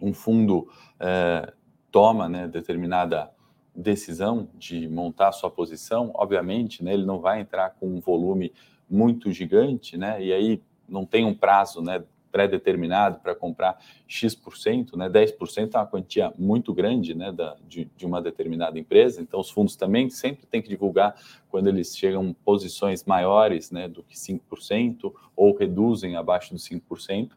um 0.00 0.12
fundo 0.12 0.68
é, 0.98 1.52
toma 1.90 2.28
né, 2.28 2.48
determinada 2.48 3.30
decisão 3.76 4.48
de 4.54 4.88
montar 4.88 5.28
a 5.28 5.32
sua 5.32 5.50
posição, 5.50 6.10
obviamente, 6.14 6.82
né, 6.82 6.94
ele 6.94 7.04
não 7.04 7.20
vai 7.20 7.40
entrar 7.40 7.70
com 7.70 7.86
um 7.86 8.00
volume 8.00 8.52
muito 8.88 9.30
gigante, 9.30 9.96
né? 9.96 10.22
E 10.22 10.32
aí 10.32 10.62
não 10.88 11.04
tem 11.04 11.24
um 11.24 11.34
prazo, 11.34 11.82
né? 11.82 12.02
pré-determinado 12.36 13.20
para 13.20 13.34
comprar 13.34 13.82
X%, 14.06 14.94
né, 14.94 15.08
10% 15.08 15.74
é 15.74 15.78
uma 15.78 15.86
quantia 15.86 16.34
muito 16.36 16.74
grande 16.74 17.14
né, 17.14 17.32
da, 17.32 17.56
de, 17.66 17.90
de, 17.96 18.04
uma 18.04 18.20
determinada 18.20 18.78
empresa, 18.78 19.22
então 19.22 19.40
os 19.40 19.48
fundos 19.48 19.74
também 19.74 20.10
sempre 20.10 20.44
têm 20.44 20.60
que 20.60 20.68
divulgar 20.68 21.18
quando 21.48 21.68
eles 21.68 21.96
chegam 21.96 22.36
posições 22.44 23.04
maiores 23.04 23.70
né, 23.70 23.88
do 23.88 24.02
que 24.02 24.14
5% 24.14 25.10
ou 25.34 25.56
reduzem 25.56 26.14
abaixo 26.14 26.52
dos 26.52 26.68
5%, 26.68 27.30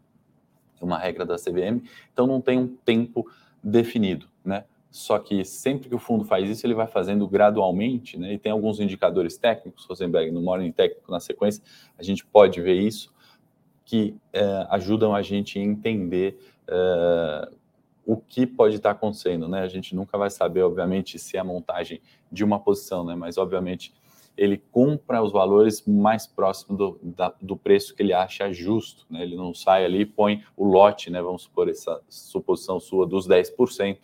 uma 0.81 0.97
regra 0.97 1.25
da 1.25 1.37
CVM, 1.37 1.81
então 2.11 2.27
não 2.27 2.41
tem 2.41 2.59
um 2.59 2.67
tempo 2.67 3.25
definido, 3.63 4.27
né? 4.43 4.65
Só 4.91 5.19
que 5.19 5.45
sempre 5.45 5.87
que 5.87 5.95
o 5.95 5.99
fundo 5.99 6.25
faz 6.25 6.49
isso, 6.49 6.65
ele 6.65 6.73
vai 6.73 6.87
fazendo 6.87 7.27
gradualmente, 7.27 8.17
né? 8.17 8.33
E 8.33 8.39
tem 8.39 8.51
alguns 8.51 8.79
indicadores 8.79 9.37
técnicos, 9.37 9.85
Rosenberg, 9.85 10.31
no 10.31 10.41
Morning 10.41 10.71
Técnico, 10.71 11.11
na 11.11 11.19
sequência, 11.19 11.63
a 11.97 12.01
gente 12.01 12.25
pode 12.25 12.59
ver 12.59 12.75
isso 12.75 13.13
que 13.85 14.15
é, 14.33 14.67
ajudam 14.69 15.15
a 15.15 15.21
gente 15.21 15.57
a 15.57 15.61
entender 15.61 16.39
é, 16.67 17.49
o 18.05 18.17
que 18.17 18.47
pode 18.47 18.75
estar 18.75 18.91
acontecendo, 18.91 19.47
né? 19.47 19.61
A 19.61 19.67
gente 19.67 19.95
nunca 19.95 20.17
vai 20.17 20.29
saber, 20.29 20.63
obviamente, 20.63 21.19
se 21.19 21.37
é 21.37 21.39
a 21.39 21.43
montagem 21.43 22.01
de 22.31 22.43
uma 22.43 22.59
posição, 22.59 23.03
né? 23.03 23.15
Mas, 23.15 23.37
obviamente, 23.37 23.93
ele 24.35 24.57
compra 24.71 25.21
os 25.21 25.31
valores 25.31 25.85
mais 25.85 26.25
próximos 26.25 26.77
do, 26.77 26.99
da, 27.03 27.33
do 27.39 27.55
preço 27.55 27.93
que 27.93 28.01
ele 28.01 28.13
acha 28.13 28.51
justo, 28.51 29.05
né? 29.09 29.21
Ele 29.21 29.35
não 29.35 29.53
sai 29.53 29.85
ali 29.85 30.01
e 30.01 30.05
põe 30.05 30.43
o 30.57 30.65
lote, 30.65 31.11
né? 31.11 31.21
Vamos 31.21 31.43
supor 31.43 31.69
essa 31.69 32.01
suposição 32.09 32.79
sua 32.79 33.05
dos 33.05 33.27
10% 33.27 33.97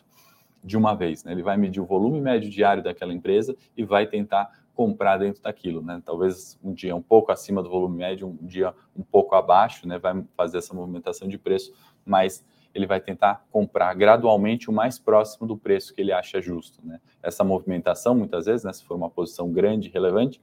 de 0.66 0.76
uma 0.76 0.96
vez, 0.96 1.24
né? 1.24 1.32
Ele 1.32 1.44
vai 1.44 1.56
medir 1.56 1.80
o 1.80 1.86
volume 1.86 2.20
médio 2.20 2.50
diário 2.50 2.82
daquela 2.82 3.14
empresa 3.14 3.56
e 3.78 3.86
vai 3.86 4.08
tentar 4.08 4.66
comprar 4.74 5.18
dentro 5.18 5.42
daquilo, 5.44 5.82
né? 5.82 6.02
Talvez 6.04 6.60
um 6.64 6.74
dia 6.74 6.96
um 6.96 7.02
pouco 7.02 7.32
acima 7.32 7.62
do 7.62 7.70
volume 7.70 7.98
médio, 7.98 8.28
um 8.28 8.46
dia 8.46 8.74
um 8.98 9.04
pouco 9.04 9.36
abaixo, 9.36 9.88
né? 9.88 10.00
Vai 10.00 10.26
fazer 10.36 10.58
essa 10.58 10.74
movimentação 10.74 11.28
de 11.28 11.38
preço, 11.38 11.72
mas 12.04 12.44
ele 12.74 12.88
vai 12.88 13.00
tentar 13.00 13.46
comprar 13.52 13.94
gradualmente 13.94 14.70
o 14.70 14.74
mais 14.74 14.98
próximo 15.00 15.48
do 15.48 15.56
preço 15.56 15.94
que 15.94 16.02
ele 16.02 16.12
acha 16.12 16.42
justo, 16.42 16.82
né? 16.84 17.00
Essa 17.22 17.44
movimentação, 17.44 18.16
muitas 18.16 18.48
vezes, 18.48 18.66
né, 18.66 18.74
se 18.74 18.84
for 18.84 18.96
uma 18.96 19.10
posição 19.10 19.52
grande, 19.52 19.90
relevante, 19.90 20.42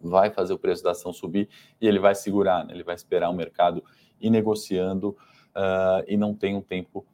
vai 0.00 0.30
fazer 0.30 0.54
o 0.54 0.58
preço 0.58 0.82
da 0.82 0.92
ação 0.92 1.12
subir 1.12 1.48
e 1.80 1.86
ele 1.86 1.98
vai 1.98 2.14
segurar, 2.14 2.64
né? 2.64 2.74
ele 2.74 2.84
vai 2.84 2.94
esperar 2.94 3.30
o 3.30 3.34
mercado 3.34 3.82
ir 4.20 4.30
negociando 4.30 5.10
uh, 5.54 6.04
e 6.06 6.16
não 6.16 6.34
tem 6.34 6.54
um 6.54 6.60
tempo 6.60 7.06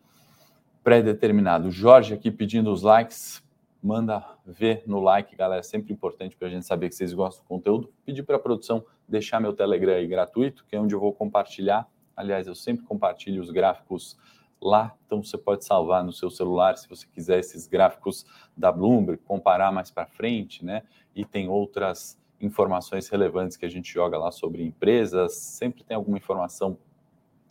pré-determinado. 0.82 1.70
Jorge 1.70 2.14
aqui 2.14 2.30
pedindo 2.30 2.72
os 2.72 2.82
likes 2.82 3.42
manda 3.82 4.24
ver 4.46 4.84
no 4.86 5.00
like, 5.00 5.34
galera. 5.34 5.60
É 5.60 5.62
sempre 5.62 5.92
importante 5.92 6.36
para 6.36 6.48
a 6.48 6.50
gente 6.50 6.64
saber 6.64 6.88
que 6.88 6.94
vocês 6.94 7.12
gostam 7.12 7.42
do 7.44 7.48
conteúdo. 7.48 7.92
Pedir 8.04 8.22
para 8.22 8.36
a 8.36 8.38
produção 8.38 8.84
deixar 9.08 9.40
meu 9.40 9.52
Telegram 9.52 9.94
aí 9.94 10.06
gratuito, 10.06 10.64
que 10.66 10.76
é 10.76 10.80
onde 10.80 10.94
eu 10.94 11.00
vou 11.00 11.12
compartilhar. 11.12 11.88
Aliás, 12.16 12.46
eu 12.46 12.54
sempre 12.54 12.84
compartilho 12.84 13.42
os 13.42 13.50
gráficos 13.50 14.16
lá, 14.60 14.94
então 15.04 15.22
você 15.22 15.36
pode 15.36 15.64
salvar 15.64 16.04
no 16.04 16.12
seu 16.12 16.30
celular 16.30 16.78
se 16.78 16.88
você 16.88 17.04
quiser 17.12 17.40
esses 17.40 17.66
gráficos 17.66 18.24
da 18.56 18.70
Bloomberg, 18.70 19.20
comparar 19.24 19.72
mais 19.72 19.90
para 19.90 20.06
frente, 20.06 20.64
né? 20.64 20.84
E 21.16 21.24
tem 21.24 21.48
outras 21.48 22.16
informações 22.40 23.08
relevantes 23.08 23.56
que 23.56 23.66
a 23.66 23.68
gente 23.68 23.92
joga 23.92 24.16
lá 24.16 24.30
sobre 24.30 24.62
empresas. 24.62 25.34
Sempre 25.34 25.82
tem 25.82 25.96
alguma 25.96 26.16
informação 26.16 26.78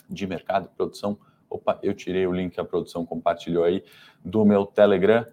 de 0.10 0.26
mercado, 0.26 0.70
produção. 0.70 1.18
Opa, 1.52 1.78
eu 1.84 1.94
tirei 1.94 2.26
o 2.26 2.32
link 2.32 2.54
que 2.54 2.62
a 2.62 2.66
produção 2.66 3.06
compartilhou 3.06 3.64
aí 3.64 3.84
do 4.24 4.46
meu 4.46 4.66
Telegram 4.66 5.26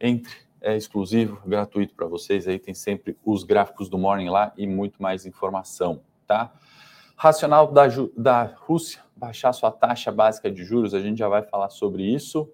entre, 0.00 0.34
é 0.60 0.76
exclusivo, 0.76 1.40
gratuito 1.46 1.94
para 1.94 2.06
vocês. 2.06 2.48
Aí 2.48 2.58
tem 2.58 2.74
sempre 2.74 3.16
os 3.24 3.44
gráficos 3.44 3.88
do 3.88 3.96
Morning 3.96 4.28
lá 4.28 4.52
e 4.56 4.66
muito 4.66 5.00
mais 5.00 5.24
informação, 5.24 6.02
tá? 6.26 6.52
Racional 7.16 7.70
da, 7.70 7.84
da 8.16 8.42
Rússia 8.56 9.00
baixar 9.22 9.52
sua 9.52 9.70
taxa 9.70 10.10
básica 10.10 10.50
de 10.50 10.64
juros, 10.64 10.94
a 10.94 11.00
gente 11.00 11.18
já 11.18 11.28
vai 11.28 11.44
falar 11.44 11.70
sobre 11.70 12.02
isso. 12.02 12.52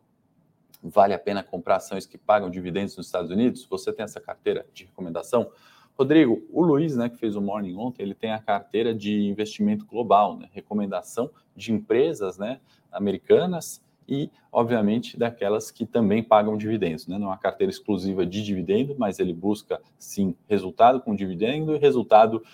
Vale 0.82 1.14
a 1.14 1.18
pena 1.18 1.42
comprar 1.42 1.76
ações 1.76 2.04
que 2.04 2.18
pagam 2.18 2.50
dividendos 2.50 2.94
nos 2.94 3.06
Estados 3.06 3.30
Unidos? 3.30 3.66
Você 3.70 3.90
tem 3.90 4.04
essa 4.04 4.20
carteira 4.20 4.66
de 4.74 4.84
recomendação? 4.84 5.50
Rodrigo, 5.98 6.46
o 6.52 6.62
Luiz, 6.62 6.96
né, 6.96 7.08
que 7.08 7.16
fez 7.16 7.34
o 7.34 7.40
Morning 7.40 7.74
ontem, 7.76 8.04
ele 8.04 8.14
tem 8.14 8.30
a 8.30 8.38
carteira 8.38 8.94
de 8.94 9.26
investimento 9.26 9.84
global, 9.84 10.38
né, 10.38 10.48
recomendação 10.52 11.28
de 11.56 11.72
empresas, 11.72 12.38
né, 12.38 12.60
americanas 12.92 13.82
e, 14.06 14.30
obviamente, 14.52 15.18
daquelas 15.18 15.72
que 15.72 15.84
também 15.84 16.22
pagam 16.22 16.56
dividendos. 16.56 17.08
Né? 17.08 17.18
Não 17.18 17.26
é 17.26 17.30
uma 17.30 17.38
carteira 17.38 17.70
exclusiva 17.70 18.24
de 18.24 18.44
dividendo, 18.44 18.94
mas 18.96 19.18
ele 19.18 19.34
busca, 19.34 19.82
sim, 19.98 20.36
resultado 20.46 21.00
com 21.00 21.16
dividendo 21.16 21.74
e 21.74 21.78
resultado 21.78 22.44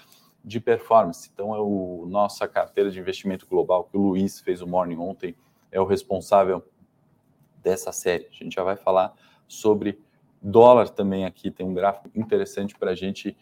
de 0.42 0.58
performance. 0.58 1.30
Então, 1.32 1.54
é 1.54 1.60
o 1.60 2.06
nossa 2.08 2.48
carteira 2.48 2.90
de 2.90 2.98
investimento 2.98 3.46
global 3.46 3.84
que 3.84 3.96
o 3.96 4.00
Luiz 4.00 4.40
fez 4.40 4.62
o 4.62 4.66
morning 4.66 4.96
ontem, 4.96 5.36
é 5.70 5.78
o 5.78 5.84
responsável 5.84 6.64
dessa 7.62 7.92
série. 7.92 8.26
A 8.26 8.32
gente 8.32 8.54
já 8.54 8.64
vai 8.64 8.76
falar 8.76 9.14
sobre 9.46 9.98
dólar 10.44 10.90
também 10.90 11.24
aqui, 11.24 11.50
tem 11.50 11.66
um 11.66 11.74
gráfico 11.74 12.10
interessante 12.14 12.76
para 12.76 12.92
a 12.92 12.94
gente 12.94 13.36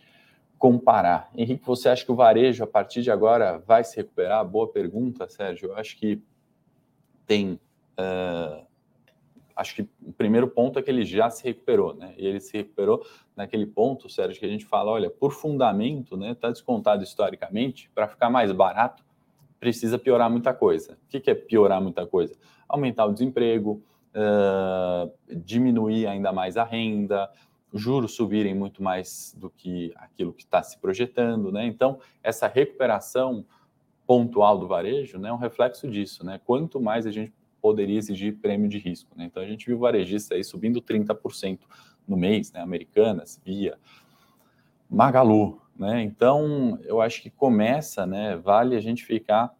comparar. 0.59 1.29
Henrique, 1.35 1.67
você 1.67 1.89
acha 1.89 2.05
que 2.05 2.13
o 2.13 2.15
varejo, 2.15 2.63
a 2.63 2.67
partir 2.67 3.03
de 3.03 3.11
agora, 3.11 3.59
vai 3.59 3.83
se 3.83 3.97
recuperar? 3.97 4.45
Boa 4.45 4.69
pergunta, 4.69 5.29
Sérgio. 5.29 5.71
Eu 5.71 5.77
acho 5.77 5.99
que 5.99 6.23
tem 7.27 7.59
Uh, 7.93 8.65
acho 9.55 9.75
que 9.75 9.83
o 10.03 10.13
primeiro 10.13 10.49
ponto 10.49 10.79
é 10.79 10.83
que 10.83 10.91
ele 10.91 11.05
já 11.05 11.29
se 11.29 11.45
recuperou, 11.45 11.95
né? 11.95 12.15
E 12.17 12.27
ele 12.27 12.41
se 12.41 12.57
recuperou 12.57 13.05
naquele 13.37 13.67
ponto, 13.67 14.09
Sérgio, 14.09 14.41
que 14.41 14.47
a 14.47 14.49
gente 14.49 14.65
fala, 14.65 14.91
olha, 14.91 15.11
por 15.11 15.33
fundamento, 15.33 16.17
né? 16.17 16.33
Está 16.33 16.51
descontado 16.51 17.03
historicamente, 17.03 17.91
para 17.95 18.09
ficar 18.09 18.31
mais 18.31 18.51
barato, 18.51 19.05
precisa 19.61 19.99
piorar 19.99 20.31
muita 20.31 20.55
coisa. 20.55 20.95
O 20.95 21.09
que, 21.09 21.21
que 21.21 21.31
é 21.31 21.35
piorar 21.35 21.81
muita 21.81 22.07
coisa? 22.07 22.35
Aumentar 22.69 23.05
o 23.07 23.13
desemprego, 23.13 23.83
uh, 24.15 25.13
diminuir 25.45 26.07
ainda 26.07 26.33
mais 26.33 26.57
a 26.57 26.65
renda, 26.65 27.31
juros 27.73 28.15
subirem 28.15 28.55
muito 28.55 28.83
mais 28.83 29.35
do 29.39 29.49
que 29.49 29.93
aquilo 29.97 30.33
que 30.33 30.45
está 30.45 30.63
se 30.63 30.79
projetando, 30.79 31.51
né? 31.51 31.67
Então, 31.67 31.99
essa 32.23 32.47
recuperação 32.47 33.45
pontual 34.07 34.59
do 34.59 34.67
varejo, 34.67 35.19
né, 35.19 35.29
é 35.29 35.33
um 35.33 35.37
reflexo 35.37 35.89
disso, 35.89 36.25
né? 36.25 36.41
Quanto 36.45 36.81
mais 36.81 37.07
a 37.07 37.11
gente 37.11 37.33
poderia 37.61 37.97
exigir 37.97 38.37
prêmio 38.39 38.69
de 38.69 38.79
risco, 38.79 39.17
né? 39.17 39.25
Então 39.25 39.43
a 39.43 39.47
gente 39.47 39.67
viu 39.67 39.79
varejista 39.79 40.35
aí 40.35 40.43
subindo 40.43 40.83
30% 40.83 41.61
no 42.07 42.17
mês, 42.17 42.53
né? 42.53 42.61
Americanas, 42.61 43.41
Via, 43.45 43.79
Magalu, 44.91 45.63
né? 45.77 46.03
Então 46.03 46.79
eu 46.83 47.01
acho 47.01 47.23
que 47.23 47.31
começa, 47.31 48.05
né? 48.05 48.37
Vale 48.37 48.77
a 48.77 48.81
gente 48.81 49.05
ficar 49.05 49.55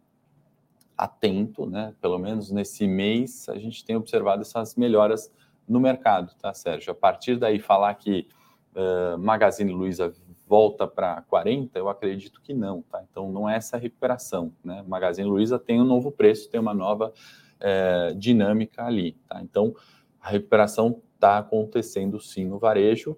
atento, 0.97 1.65
né? 1.65 1.93
Pelo 2.01 2.17
menos 2.17 2.51
nesse 2.51 2.87
mês 2.87 3.47
a 3.49 3.57
gente 3.57 3.83
tem 3.83 3.95
observado 3.95 4.41
essas 4.41 4.75
melhoras 4.75 5.31
no 5.67 5.79
mercado, 5.79 6.33
tá, 6.35 6.53
Sérgio? 6.53 6.91
A 6.91 6.95
partir 6.95 7.37
daí 7.37 7.59
falar 7.59 7.93
que 7.95 8.27
uh, 8.75 9.17
Magazine 9.17 9.71
Luiza 9.71 10.13
volta 10.47 10.87
para 10.87 11.21
40, 11.23 11.79
eu 11.79 11.89
acredito 11.89 12.41
que 12.41 12.53
não, 12.53 12.81
tá? 12.83 13.03
Então 13.09 13.31
não 13.31 13.49
é 13.49 13.55
essa 13.55 13.77
recuperação, 13.77 14.53
né? 14.63 14.83
Magazine 14.87 15.27
Luiza 15.27 15.57
tem 15.57 15.81
um 15.81 15.85
novo 15.85 16.11
preço, 16.11 16.49
tem 16.49 16.59
uma 16.59 16.73
nova 16.73 17.11
uh, 17.11 18.15
dinâmica 18.15 18.85
ali, 18.85 19.13
tá? 19.27 19.41
Então 19.41 19.73
a 20.19 20.29
recuperação 20.29 21.01
está 21.15 21.37
acontecendo 21.37 22.19
sim 22.19 22.45
no 22.45 22.59
varejo. 22.59 23.17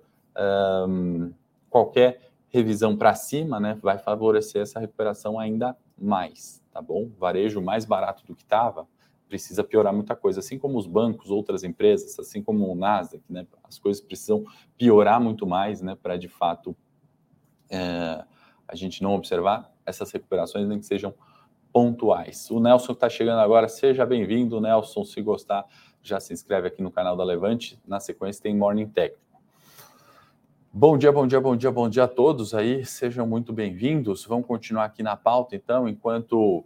Um, 0.88 1.34
qualquer 1.70 2.32
revisão 2.50 2.96
para 2.96 3.14
cima, 3.16 3.60
né, 3.60 3.78
vai 3.82 3.98
favorecer 3.98 4.62
essa 4.62 4.80
recuperação 4.80 5.38
ainda 5.38 5.76
mais, 5.98 6.64
tá 6.76 6.82
bom? 6.82 7.10
Varejo 7.18 7.62
mais 7.62 7.86
barato 7.86 8.26
do 8.26 8.36
que 8.36 8.44
estava, 8.44 8.86
precisa 9.30 9.64
piorar 9.64 9.94
muita 9.94 10.14
coisa, 10.14 10.42
assim 10.42 10.60
como 10.60 10.78
os 10.78 10.86
bancos, 10.86 11.32
outras 11.32 11.64
empresas, 11.64 12.20
assim 12.20 12.44
como 12.44 12.70
o 12.70 12.76
Nasdaq, 12.76 13.24
né? 13.30 13.48
As 13.64 13.80
coisas 13.80 14.04
precisam 14.04 14.44
piorar 14.78 15.22
muito 15.22 15.48
mais, 15.48 15.82
né? 15.82 15.96
Para 15.96 16.18
de 16.18 16.28
fato 16.28 16.76
é, 17.70 18.26
a 18.68 18.76
gente 18.76 19.02
não 19.02 19.16
observar 19.16 19.74
essas 19.86 20.12
recuperações, 20.12 20.68
nem 20.68 20.78
que 20.78 20.86
sejam 20.86 21.14
pontuais. 21.72 22.52
O 22.52 22.60
Nelson 22.60 22.92
está 22.92 23.08
chegando 23.08 23.40
agora, 23.40 23.70
seja 23.70 24.06
bem-vindo, 24.06 24.60
Nelson. 24.60 25.06
Se 25.06 25.22
gostar, 25.22 25.66
já 26.04 26.20
se 26.20 26.34
inscreve 26.34 26.68
aqui 26.68 26.84
no 26.84 26.92
canal 26.92 27.16
da 27.16 27.24
Levante. 27.24 27.80
Na 27.88 28.02
sequência 28.02 28.44
tem 28.44 28.54
Morning 28.54 28.90
Tech. 28.90 29.16
Bom 30.78 30.98
dia, 30.98 31.10
bom 31.10 31.26
dia, 31.26 31.40
bom 31.40 31.56
dia, 31.56 31.72
bom 31.72 31.88
dia 31.88 32.04
a 32.04 32.08
todos 32.08 32.54
aí. 32.54 32.84
Sejam 32.84 33.26
muito 33.26 33.54
bem-vindos. 33.54 34.26
Vamos 34.26 34.46
continuar 34.46 34.84
aqui 34.84 35.02
na 35.02 35.16
pauta, 35.16 35.56
então, 35.56 35.88
enquanto 35.88 36.66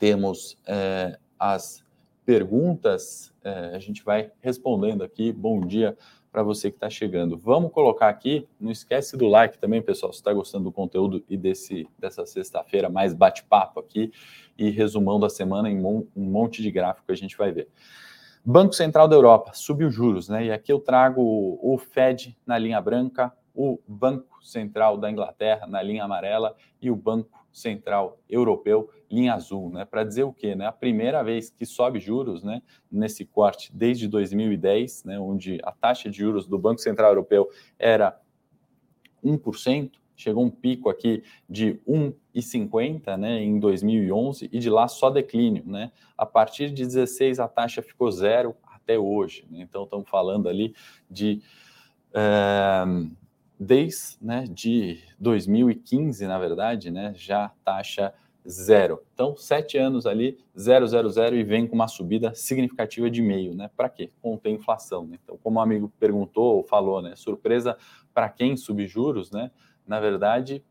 temos 0.00 0.58
é, 0.66 1.16
as 1.38 1.84
perguntas, 2.26 3.32
é, 3.44 3.76
a 3.76 3.78
gente 3.78 4.02
vai 4.02 4.32
respondendo 4.40 5.04
aqui. 5.04 5.32
Bom 5.32 5.60
dia 5.60 5.96
para 6.32 6.42
você 6.42 6.72
que 6.72 6.76
está 6.76 6.90
chegando. 6.90 7.38
Vamos 7.38 7.70
colocar 7.70 8.08
aqui, 8.08 8.48
não 8.58 8.72
esquece 8.72 9.16
do 9.16 9.28
like 9.28 9.58
também, 9.58 9.80
pessoal, 9.80 10.12
se 10.12 10.18
está 10.18 10.32
gostando 10.32 10.64
do 10.64 10.72
conteúdo 10.72 11.22
e 11.30 11.36
desse, 11.36 11.86
dessa 11.96 12.26
sexta-feira 12.26 12.88
mais 12.88 13.14
bate-papo 13.14 13.78
aqui 13.78 14.10
e 14.58 14.70
resumão 14.70 15.20
da 15.20 15.28
semana 15.28 15.70
em 15.70 15.80
um 15.80 16.04
monte 16.16 16.60
de 16.60 16.70
gráfico 16.72 17.06
que 17.06 17.12
a 17.12 17.16
gente 17.16 17.36
vai 17.36 17.52
ver. 17.52 17.68
Banco 18.46 18.74
Central 18.74 19.08
da 19.08 19.16
Europa 19.16 19.52
subiu 19.54 19.90
juros, 19.90 20.28
né? 20.28 20.44
E 20.44 20.52
aqui 20.52 20.70
eu 20.70 20.78
trago 20.78 21.58
o 21.62 21.78
Fed 21.78 22.36
na 22.46 22.58
linha 22.58 22.78
branca, 22.78 23.32
o 23.54 23.80
Banco 23.88 24.44
Central 24.44 24.98
da 24.98 25.10
Inglaterra 25.10 25.66
na 25.66 25.80
linha 25.80 26.04
amarela 26.04 26.54
e 26.82 26.90
o 26.90 26.96
Banco 26.96 27.42
Central 27.50 28.18
Europeu, 28.28 28.90
linha 29.10 29.32
azul, 29.32 29.70
né? 29.70 29.86
Para 29.86 30.04
dizer 30.04 30.24
o 30.24 30.32
quê? 30.32 30.54
Né? 30.54 30.66
A 30.66 30.72
primeira 30.72 31.22
vez 31.22 31.48
que 31.48 31.64
sobe 31.64 31.98
juros, 31.98 32.44
né? 32.44 32.60
Nesse 32.92 33.24
corte 33.24 33.74
desde 33.74 34.06
2010, 34.08 35.04
né? 35.04 35.18
Onde 35.18 35.58
a 35.62 35.72
taxa 35.72 36.10
de 36.10 36.18
juros 36.18 36.46
do 36.46 36.58
Banco 36.58 36.82
Central 36.82 37.12
Europeu 37.12 37.48
era 37.78 38.20
1%, 39.24 39.92
chegou 40.16 40.44
um 40.44 40.50
pico 40.50 40.88
aqui 40.88 41.22
de 41.48 41.80
1,50 41.86 43.16
né, 43.16 43.42
em 43.42 43.58
2011 43.58 44.48
e 44.52 44.58
de 44.58 44.70
lá 44.70 44.88
só 44.88 45.10
declínio. 45.10 45.64
Né? 45.66 45.92
A 46.16 46.26
partir 46.26 46.70
de 46.70 46.84
16 46.84 47.40
a 47.40 47.48
taxa 47.48 47.82
ficou 47.82 48.10
zero 48.10 48.54
até 48.62 48.98
hoje. 48.98 49.46
Né? 49.50 49.60
Então 49.60 49.84
estamos 49.84 50.08
falando 50.08 50.48
ali 50.48 50.74
de 51.10 51.42
é, 52.12 52.84
desde 53.58 54.16
né, 54.20 54.44
de 54.48 55.00
2015, 55.18 56.26
na 56.26 56.38
verdade, 56.38 56.90
né, 56.90 57.12
já 57.16 57.50
taxa 57.64 58.12
zero. 58.46 59.02
Então, 59.14 59.36
sete 59.36 59.78
anos 59.78 60.06
ali, 60.06 60.38
zero, 60.58 60.86
zero, 60.86 61.08
zero, 61.08 61.34
e 61.34 61.42
vem 61.42 61.66
com 61.66 61.74
uma 61.74 61.88
subida 61.88 62.34
significativa 62.34 63.10
de 63.10 63.22
meio, 63.22 63.54
né? 63.54 63.70
Para 63.74 63.88
quê? 63.88 64.10
Conter 64.20 64.50
inflação. 64.50 65.06
Né? 65.06 65.18
Então, 65.22 65.38
como 65.42 65.58
o 65.58 65.62
amigo 65.62 65.90
perguntou 65.98 66.56
ou 66.56 66.62
falou, 66.62 67.00
né? 67.00 67.16
Surpresa 67.16 67.76
para 68.12 68.28
quem 68.28 68.56
subjuros, 68.56 69.30
né? 69.30 69.50
Na 69.86 70.00
verdade, 70.00 70.64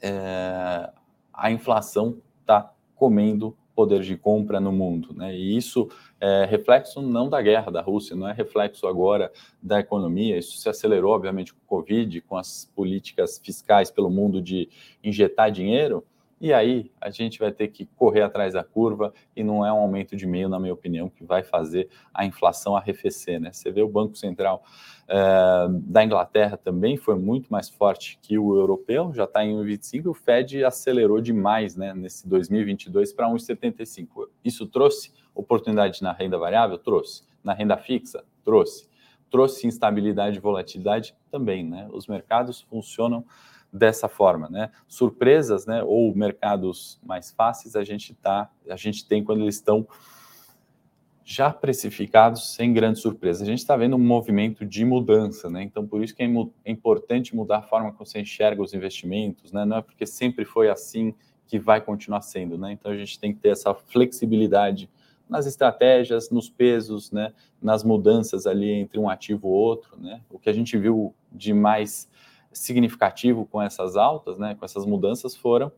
é, 0.00 0.90
a 1.32 1.50
inflação 1.50 2.18
está 2.40 2.72
comendo 2.94 3.56
poder 3.74 4.00
de 4.02 4.16
compra 4.16 4.60
no 4.60 4.72
mundo. 4.72 5.14
Né? 5.14 5.34
E 5.34 5.56
isso 5.56 5.88
é 6.20 6.44
reflexo 6.44 7.00
não 7.00 7.28
da 7.28 7.40
guerra 7.40 7.70
da 7.70 7.80
Rússia, 7.80 8.14
não 8.14 8.28
é 8.28 8.32
reflexo 8.32 8.86
agora 8.86 9.32
da 9.62 9.80
economia. 9.80 10.38
Isso 10.38 10.58
se 10.58 10.68
acelerou, 10.68 11.12
obviamente, 11.12 11.52
com 11.54 11.60
o 11.64 11.66
Covid, 11.66 12.20
com 12.22 12.36
as 12.36 12.70
políticas 12.74 13.40
fiscais 13.42 13.90
pelo 13.90 14.10
mundo 14.10 14.40
de 14.40 14.68
injetar 15.02 15.50
dinheiro. 15.50 16.04
E 16.42 16.52
aí 16.52 16.90
a 17.00 17.08
gente 17.08 17.38
vai 17.38 17.52
ter 17.52 17.68
que 17.68 17.86
correr 17.86 18.22
atrás 18.22 18.54
da 18.54 18.64
curva 18.64 19.14
e 19.36 19.44
não 19.44 19.64
é 19.64 19.72
um 19.72 19.76
aumento 19.76 20.16
de 20.16 20.26
meio, 20.26 20.48
na 20.48 20.58
minha 20.58 20.74
opinião, 20.74 21.08
que 21.08 21.22
vai 21.22 21.44
fazer 21.44 21.88
a 22.12 22.26
inflação 22.26 22.76
arrefecer. 22.76 23.40
Né? 23.40 23.52
Você 23.52 23.70
vê 23.70 23.80
o 23.80 23.88
Banco 23.88 24.16
Central 24.16 24.64
é, 25.06 25.68
da 25.70 26.02
Inglaterra 26.02 26.56
também 26.56 26.96
foi 26.96 27.14
muito 27.14 27.48
mais 27.48 27.68
forte 27.68 28.18
que 28.20 28.36
o 28.36 28.56
europeu, 28.56 29.12
já 29.14 29.22
está 29.22 29.44
em 29.44 29.54
1,25, 29.54 30.06
o 30.06 30.14
Fed 30.14 30.64
acelerou 30.64 31.20
demais 31.20 31.76
né, 31.76 31.94
nesse 31.94 32.28
2022 32.28 33.12
para 33.12 33.28
1,75. 33.28 34.28
Isso 34.44 34.66
trouxe 34.66 35.12
oportunidade 35.32 36.02
na 36.02 36.12
renda 36.12 36.38
variável? 36.38 36.76
Trouxe. 36.76 37.22
Na 37.44 37.54
renda 37.54 37.76
fixa? 37.76 38.24
Trouxe. 38.44 38.88
Trouxe 39.30 39.64
instabilidade 39.68 40.38
e 40.38 40.40
volatilidade? 40.40 41.14
Também. 41.30 41.64
Né? 41.64 41.88
Os 41.92 42.08
mercados 42.08 42.62
funcionam 42.62 43.24
dessa 43.72 44.08
forma, 44.08 44.48
né? 44.50 44.70
Surpresas, 44.86 45.64
né? 45.64 45.82
Ou 45.82 46.14
mercados 46.14 47.00
mais 47.02 47.30
fáceis 47.30 47.74
a 47.74 47.82
gente 47.82 48.14
tá, 48.14 48.50
a 48.68 48.76
gente 48.76 49.06
tem 49.06 49.24
quando 49.24 49.40
eles 49.42 49.54
estão 49.54 49.86
já 51.24 51.50
precificados 51.50 52.54
sem 52.54 52.72
grande 52.72 52.98
surpresa. 52.98 53.44
A 53.44 53.46
gente 53.46 53.60
está 53.60 53.76
vendo 53.76 53.96
um 53.96 53.98
movimento 53.98 54.66
de 54.66 54.84
mudança, 54.84 55.48
né? 55.48 55.62
Então, 55.62 55.86
por 55.86 56.02
isso 56.02 56.14
que 56.14 56.22
é, 56.22 56.26
é 56.64 56.70
importante 56.70 57.34
mudar 57.34 57.58
a 57.58 57.62
forma 57.62 57.92
como 57.92 58.04
você 58.04 58.20
enxerga 58.20 58.60
os 58.60 58.74
investimentos, 58.74 59.52
né? 59.52 59.64
Não 59.64 59.78
é 59.78 59.82
porque 59.82 60.04
sempre 60.04 60.44
foi 60.44 60.68
assim 60.68 61.14
que 61.46 61.58
vai 61.58 61.80
continuar 61.80 62.22
sendo, 62.22 62.58
né? 62.58 62.72
Então, 62.72 62.90
a 62.90 62.96
gente 62.96 63.18
tem 63.18 63.32
que 63.32 63.40
ter 63.40 63.50
essa 63.50 63.72
flexibilidade 63.72 64.90
nas 65.28 65.46
estratégias, 65.46 66.28
nos 66.30 66.50
pesos, 66.50 67.10
né? 67.10 67.32
Nas 67.62 67.84
mudanças 67.84 68.46
ali 68.46 68.70
entre 68.70 68.98
um 68.98 69.08
ativo 69.08 69.48
e 69.48 69.50
outro, 69.50 69.96
né? 69.98 70.20
O 70.28 70.38
que 70.38 70.50
a 70.50 70.52
gente 70.52 70.76
viu 70.76 71.14
de 71.30 71.54
mais 71.54 72.10
significativo 72.52 73.46
com 73.46 73.60
essas 73.60 73.96
altas, 73.96 74.38
né, 74.38 74.54
com 74.54 74.64
essas 74.64 74.86
mudanças, 74.86 75.34
foram 75.36 75.72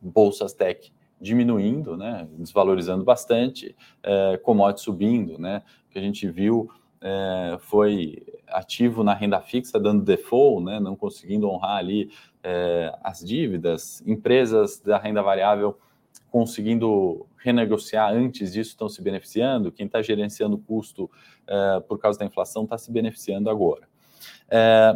bolsas 0.00 0.52
tech 0.52 0.92
diminuindo, 1.20 1.96
né, 1.96 2.26
desvalorizando 2.32 3.04
bastante, 3.04 3.76
é, 4.02 4.38
commodities 4.38 4.84
subindo, 4.84 5.38
né, 5.38 5.62
que 5.90 5.98
a 5.98 6.02
gente 6.02 6.28
viu 6.30 6.70
é, 7.02 7.56
foi 7.60 8.22
ativo 8.46 9.02
na 9.02 9.14
renda 9.14 9.40
fixa 9.40 9.80
dando 9.80 10.04
default, 10.04 10.64
né, 10.64 10.80
não 10.80 10.94
conseguindo 10.94 11.48
honrar 11.48 11.78
ali 11.78 12.10
é, 12.42 12.94
as 13.02 13.20
dívidas, 13.20 14.02
empresas 14.06 14.80
da 14.80 14.98
renda 14.98 15.22
variável 15.22 15.78
conseguindo 16.30 17.26
renegociar 17.38 18.12
antes 18.12 18.52
disso 18.52 18.70
estão 18.70 18.88
se 18.88 19.02
beneficiando, 19.02 19.72
quem 19.72 19.86
está 19.86 20.00
gerenciando 20.00 20.56
custo 20.56 21.10
é, 21.46 21.80
por 21.80 21.98
causa 21.98 22.18
da 22.18 22.24
inflação 22.24 22.64
está 22.64 22.78
se 22.78 22.90
beneficiando 22.92 23.50
agora. 23.50 23.88
É, 24.48 24.94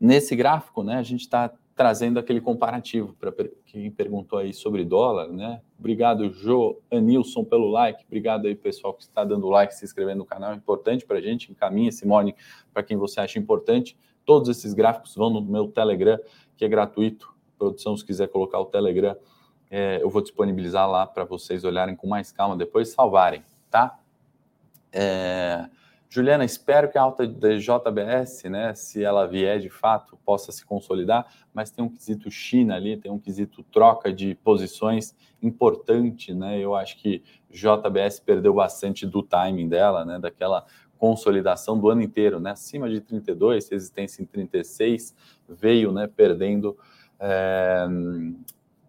Nesse 0.00 0.36
gráfico, 0.36 0.82
né, 0.82 0.96
a 0.96 1.02
gente 1.02 1.22
está 1.22 1.52
trazendo 1.78 2.18
aquele 2.18 2.40
comparativo 2.40 3.14
para 3.14 3.32
quem 3.64 3.88
perguntou 3.88 4.38
aí 4.38 4.52
sobre 4.52 4.84
dólar, 4.84 5.28
né? 5.28 5.60
Obrigado, 5.78 6.28
Jo 6.32 6.80
Anilson, 6.90 7.44
pelo 7.44 7.70
like. 7.70 8.04
Obrigado 8.04 8.46
aí, 8.46 8.54
pessoal, 8.56 8.92
que 8.92 9.02
está 9.02 9.24
dando 9.24 9.48
like, 9.48 9.72
se 9.72 9.84
inscrevendo 9.84 10.18
no 10.18 10.24
canal. 10.24 10.52
É 10.52 10.56
importante 10.56 11.06
para 11.06 11.18
a 11.18 11.20
gente. 11.20 11.52
Encaminhe 11.52 11.88
esse 11.88 12.04
morning 12.04 12.34
para 12.74 12.82
quem 12.82 12.96
você 12.96 13.20
acha 13.20 13.38
importante. 13.38 13.96
Todos 14.24 14.48
esses 14.48 14.74
gráficos 14.74 15.14
vão 15.14 15.30
no 15.30 15.40
meu 15.40 15.68
Telegram, 15.68 16.18
que 16.56 16.64
é 16.64 16.68
gratuito. 16.68 17.32
Produção, 17.56 17.96
se 17.96 18.04
quiser 18.04 18.26
colocar 18.26 18.58
o 18.58 18.66
Telegram, 18.66 19.16
é, 19.70 20.02
eu 20.02 20.10
vou 20.10 20.20
disponibilizar 20.20 20.90
lá 20.90 21.06
para 21.06 21.24
vocês 21.24 21.62
olharem 21.62 21.94
com 21.94 22.08
mais 22.08 22.32
calma, 22.32 22.56
depois 22.56 22.88
salvarem, 22.88 23.44
tá? 23.70 24.00
É, 24.92 25.68
Juliana, 26.10 26.44
espero 26.44 26.90
que 26.90 26.96
a 26.96 27.02
alta 27.02 27.26
da 27.26 27.56
JBS, 27.56 28.44
né, 28.44 28.74
se 28.74 29.04
ela 29.04 29.26
vier 29.26 29.60
de 29.60 29.68
fato, 29.68 30.18
possa 30.24 30.50
se 30.50 30.64
consolidar, 30.64 31.26
mas 31.52 31.70
tem 31.70 31.84
um 31.84 31.88
quesito 31.88 32.30
China 32.30 32.76
ali, 32.76 32.96
tem 32.96 33.12
um 33.12 33.18
quesito 33.18 33.62
troca 33.64 34.10
de 34.10 34.34
posições 34.36 35.14
importante, 35.42 36.32
né? 36.32 36.58
Eu 36.58 36.74
acho 36.74 36.96
que 36.96 37.22
JBS 37.50 38.20
perdeu 38.20 38.54
bastante 38.54 39.06
do 39.06 39.22
timing 39.22 39.68
dela, 39.68 40.04
né, 40.04 40.18
daquela 40.18 40.64
consolidação 40.96 41.78
do 41.78 41.90
ano 41.90 42.02
inteiro, 42.02 42.40
né, 42.40 42.50
acima 42.52 42.88
de 42.88 43.00
32, 43.00 43.68
resistência 43.68 44.22
em 44.22 44.26
36, 44.26 45.14
veio, 45.48 45.92
né, 45.92 46.08
perdendo 46.08 46.76
é, 47.20 47.86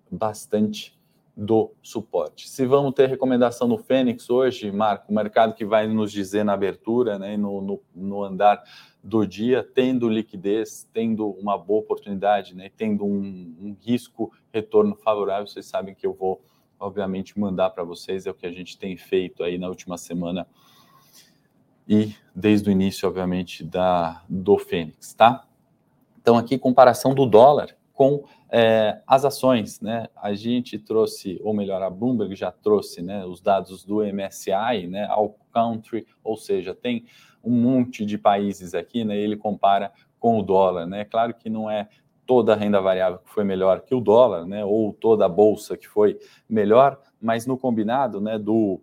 bastante 0.10 0.99
do 1.40 1.72
suporte. 1.82 2.50
Se 2.50 2.66
vamos 2.66 2.94
ter 2.94 3.08
recomendação 3.08 3.66
no 3.66 3.78
Fênix 3.78 4.30
hoje, 4.30 4.70
Marco, 4.74 5.10
o 5.10 5.16
mercado 5.16 5.54
que 5.54 5.64
vai 5.64 5.88
nos 5.88 6.12
dizer 6.12 6.44
na 6.44 6.52
abertura, 6.52 7.18
né, 7.18 7.38
no, 7.38 7.62
no, 7.62 7.82
no 7.96 8.24
andar 8.26 8.62
do 9.02 9.26
dia, 9.26 9.64
tendo 9.64 10.10
liquidez, 10.10 10.90
tendo 10.92 11.30
uma 11.30 11.58
boa 11.58 11.80
oportunidade, 11.80 12.54
né, 12.54 12.70
tendo 12.76 13.06
um, 13.06 13.56
um 13.58 13.78
risco 13.80 14.34
retorno 14.52 14.96
favorável, 14.96 15.48
vocês 15.48 15.66
sabem 15.66 15.96
que 15.96 16.06
eu 16.06 16.14
vou, 16.14 16.42
obviamente, 16.78 17.40
mandar 17.40 17.70
para 17.70 17.86
vocês, 17.86 18.26
é 18.26 18.32
o 18.32 18.34
que 18.34 18.46
a 18.46 18.52
gente 18.52 18.78
tem 18.78 18.98
feito 18.98 19.42
aí 19.42 19.58
na 19.58 19.70
última 19.70 19.98
semana 19.98 20.46
e 21.88 22.14
desde 22.36 22.70
o 22.70 22.72
início, 22.72 23.08
obviamente, 23.08 23.64
da, 23.64 24.24
do 24.28 24.58
Fênix, 24.58 25.14
tá? 25.14 25.48
Então, 26.22 26.38
aqui, 26.38 26.58
comparação 26.58 27.16
do 27.16 27.26
dólar 27.26 27.79
com 28.00 28.24
é, 28.50 29.02
as 29.06 29.26
ações, 29.26 29.82
né? 29.82 30.08
A 30.16 30.34
gente 30.34 30.80
trouxe, 30.80 31.38
ou 31.44 31.54
melhor, 31.54 31.82
a 31.82 31.90
Bloomberg 31.90 32.34
já 32.34 32.50
trouxe, 32.50 33.02
né, 33.02 33.26
os 33.26 33.42
dados 33.42 33.84
do 33.84 33.98
MSI, 34.02 34.88
né, 34.88 35.06
ao 35.10 35.36
country, 35.52 36.08
ou 36.24 36.38
seja, 36.38 36.74
tem 36.74 37.04
um 37.44 37.52
monte 37.52 38.06
de 38.06 38.18
países 38.18 38.74
aqui, 38.74 39.04
né? 39.04 39.18
Ele 39.18 39.36
compara 39.36 39.92
com 40.18 40.40
o 40.40 40.42
dólar, 40.42 40.88
né? 40.88 41.04
Claro 41.04 41.34
que 41.34 41.50
não 41.50 41.70
é 41.70 41.90
toda 42.26 42.54
a 42.54 42.56
renda 42.56 42.80
variável 42.80 43.20
que 43.20 43.30
foi 43.30 43.44
melhor 43.44 43.82
que 43.82 43.94
o 43.94 44.00
dólar, 44.00 44.46
né? 44.46 44.64
Ou 44.64 44.94
toda 44.94 45.26
a 45.26 45.30
bolsa 45.30 45.76
que 45.76 45.88
foi 45.88 46.18
melhor, 46.48 47.02
mas 47.22 47.46
no 47.46 47.58
combinado, 47.58 48.22
né? 48.22 48.40
Do 48.40 48.80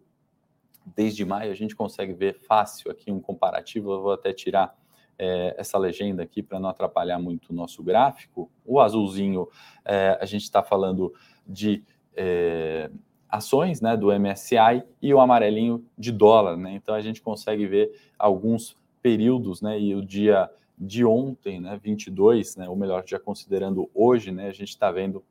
desde 0.95 1.25
maio 1.25 1.51
a 1.51 1.55
gente 1.55 1.75
consegue 1.75 2.13
ver 2.13 2.35
fácil 2.35 2.91
aqui 2.91 3.11
um 3.11 3.21
comparativo. 3.21 3.93
Eu 3.93 4.03
vou 4.03 4.13
até 4.13 4.35
tirar 4.35 4.77
é, 5.19 5.55
essa 5.59 5.79
legenda 5.79 6.23
aqui 6.23 6.43
para 6.43 6.61
não 6.61 6.69
atrapalhar 6.69 7.19
muito 7.19 7.51
o 7.51 7.55
nosso 7.55 7.83
gráfico. 7.83 8.51
O 8.65 8.81
azulzinho, 8.81 9.49
é, 9.85 10.19
a 10.21 10.25
gente 10.25 10.43
está 10.43 10.63
falando 10.63 11.13
de 11.47 11.83
é, 12.15 12.91
ações 13.29 13.81
né, 13.81 13.97
do 13.97 14.09
MSCI 14.09 14.83
e 15.01 15.13
o 15.13 15.21
amarelinho 15.21 15.85
de 15.97 16.13
dólar. 16.13 16.57
Né? 16.57 16.75
Então 16.75 16.95
a 16.95 17.01
gente 17.01 17.21
consegue 17.21 17.67
ver 17.67 17.93
alguns 18.19 18.77
períodos, 19.03 19.63
né, 19.63 19.79
e 19.79 19.95
o 19.95 20.05
dia 20.05 20.51
de 20.77 21.05
ontem, 21.05 21.61
né, 21.61 21.79
22, 21.81 22.57
né, 22.57 22.69
ou 22.69 22.75
melhor, 22.75 23.05
já 23.07 23.19
considerando 23.19 23.89
hoje, 23.95 24.33
né, 24.33 24.49
a 24.49 24.53
gente 24.53 24.71
está 24.71 24.91
vendo 24.91 25.25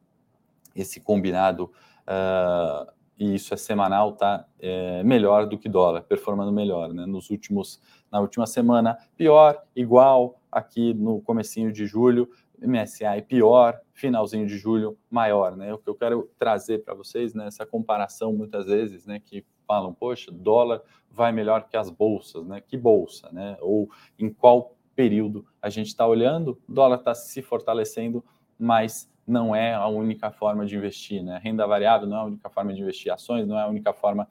esse 0.73 0.99
combinado 0.99 1.71
uh, 2.07 2.91
e 3.17 3.35
isso 3.35 3.53
é 3.53 3.57
semanal, 3.57 4.13
tá 4.13 4.45
é, 4.59 5.03
melhor 5.03 5.47
do 5.47 5.57
que 5.57 5.69
dólar, 5.69 6.01
performando 6.03 6.51
melhor, 6.51 6.93
né? 6.93 7.05
Nos 7.05 7.29
últimos, 7.29 7.81
na 8.11 8.19
última 8.19 8.45
semana, 8.45 8.97
pior, 9.15 9.61
igual, 9.75 10.39
aqui 10.51 10.93
no 10.93 11.21
comecinho 11.21 11.71
de 11.71 11.85
julho, 11.85 12.29
MSI 12.61 13.21
pior, 13.27 13.79
finalzinho 13.93 14.47
de 14.47 14.57
julho 14.57 14.97
maior, 15.09 15.55
né? 15.55 15.73
O 15.73 15.77
que 15.77 15.89
eu 15.89 15.95
quero 15.95 16.29
trazer 16.37 16.83
para 16.83 16.93
vocês, 16.93 17.33
né, 17.33 17.47
essa 17.47 17.65
comparação 17.65 18.33
muitas 18.33 18.65
vezes, 18.65 19.05
né, 19.05 19.19
que 19.19 19.45
falam, 19.67 19.93
poxa, 19.93 20.31
dólar 20.31 20.81
vai 21.09 21.31
melhor 21.31 21.67
que 21.67 21.77
as 21.77 21.89
bolsas, 21.89 22.45
né? 22.45 22.61
Que 22.61 22.77
bolsa, 22.77 23.29
né? 23.31 23.57
Ou 23.61 23.89
em 24.19 24.29
qual 24.29 24.75
período 24.95 25.45
a 25.61 25.69
gente 25.69 25.87
está 25.87 26.05
olhando, 26.05 26.59
o 26.67 26.73
dólar 26.73 26.97
está 26.97 27.13
se 27.13 27.41
fortalecendo, 27.41 28.23
mas 28.57 29.09
não 29.27 29.55
é 29.55 29.73
a 29.73 29.87
única 29.87 30.31
forma 30.31 30.65
de 30.65 30.75
investir, 30.75 31.23
né? 31.23 31.39
Renda 31.43 31.65
variável 31.65 32.07
não 32.07 32.17
é 32.17 32.19
a 32.21 32.25
única 32.25 32.49
forma 32.49 32.73
de 32.73 32.81
investir, 32.81 33.11
ações 33.11 33.47
não 33.47 33.57
é 33.57 33.63
a 33.63 33.67
única 33.67 33.93
forma 33.93 34.27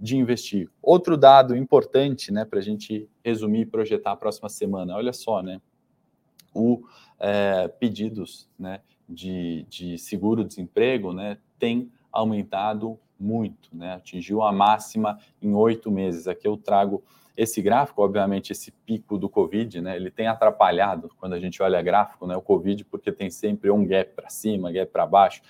de 0.00 0.16
investir. 0.16 0.68
Outro 0.82 1.16
dado 1.16 1.56
importante, 1.56 2.32
né, 2.32 2.44
para 2.44 2.58
a 2.58 2.62
gente 2.62 3.08
resumir 3.24 3.60
e 3.60 3.66
projetar 3.66 4.12
a 4.12 4.16
próxima 4.16 4.48
semana, 4.48 4.96
olha 4.96 5.12
só, 5.12 5.42
né? 5.42 5.60
O 6.54 6.82
é, 7.20 7.68
pedidos, 7.68 8.48
né, 8.58 8.80
de, 9.08 9.64
de 9.68 9.96
seguro-desemprego, 9.96 11.12
né, 11.12 11.38
tem 11.58 11.90
aumentado 12.10 12.98
muito, 13.22 13.70
né? 13.72 13.94
Atingiu 13.94 14.42
a 14.42 14.52
máxima 14.52 15.18
em 15.40 15.54
oito 15.54 15.90
meses. 15.90 16.26
Aqui 16.26 16.46
eu 16.46 16.56
trago 16.56 17.02
esse 17.36 17.62
gráfico, 17.62 18.02
obviamente, 18.02 18.52
esse 18.52 18.70
pico 18.70 19.16
do 19.16 19.28
Covid, 19.28 19.80
né, 19.80 19.96
ele 19.96 20.10
tem 20.10 20.26
atrapalhado 20.26 21.10
quando 21.18 21.32
a 21.32 21.40
gente 21.40 21.62
olha 21.62 21.80
gráfico, 21.80 22.26
né, 22.26 22.36
o 22.36 22.42
Covid, 22.42 22.84
porque 22.84 23.10
tem 23.10 23.30
sempre 23.30 23.70
um 23.70 23.86
gap 23.86 24.14
para 24.14 24.28
cima, 24.28 24.70
gap 24.70 24.92
para 24.92 25.06
baixo. 25.06 25.40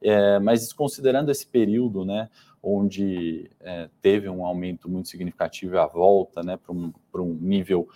É, 0.00 0.38
mas 0.38 0.72
considerando 0.72 1.30
esse 1.30 1.46
período, 1.46 2.04
né, 2.04 2.28
onde 2.62 3.50
é, 3.60 3.88
teve 4.00 4.28
um 4.28 4.46
aumento 4.46 4.88
muito 4.88 5.08
significativo 5.08 5.78
a 5.78 5.86
volta, 5.86 6.42
né, 6.42 6.56
para 6.56 6.72
um, 6.72 6.92
um 7.14 7.34
nível 7.40 7.88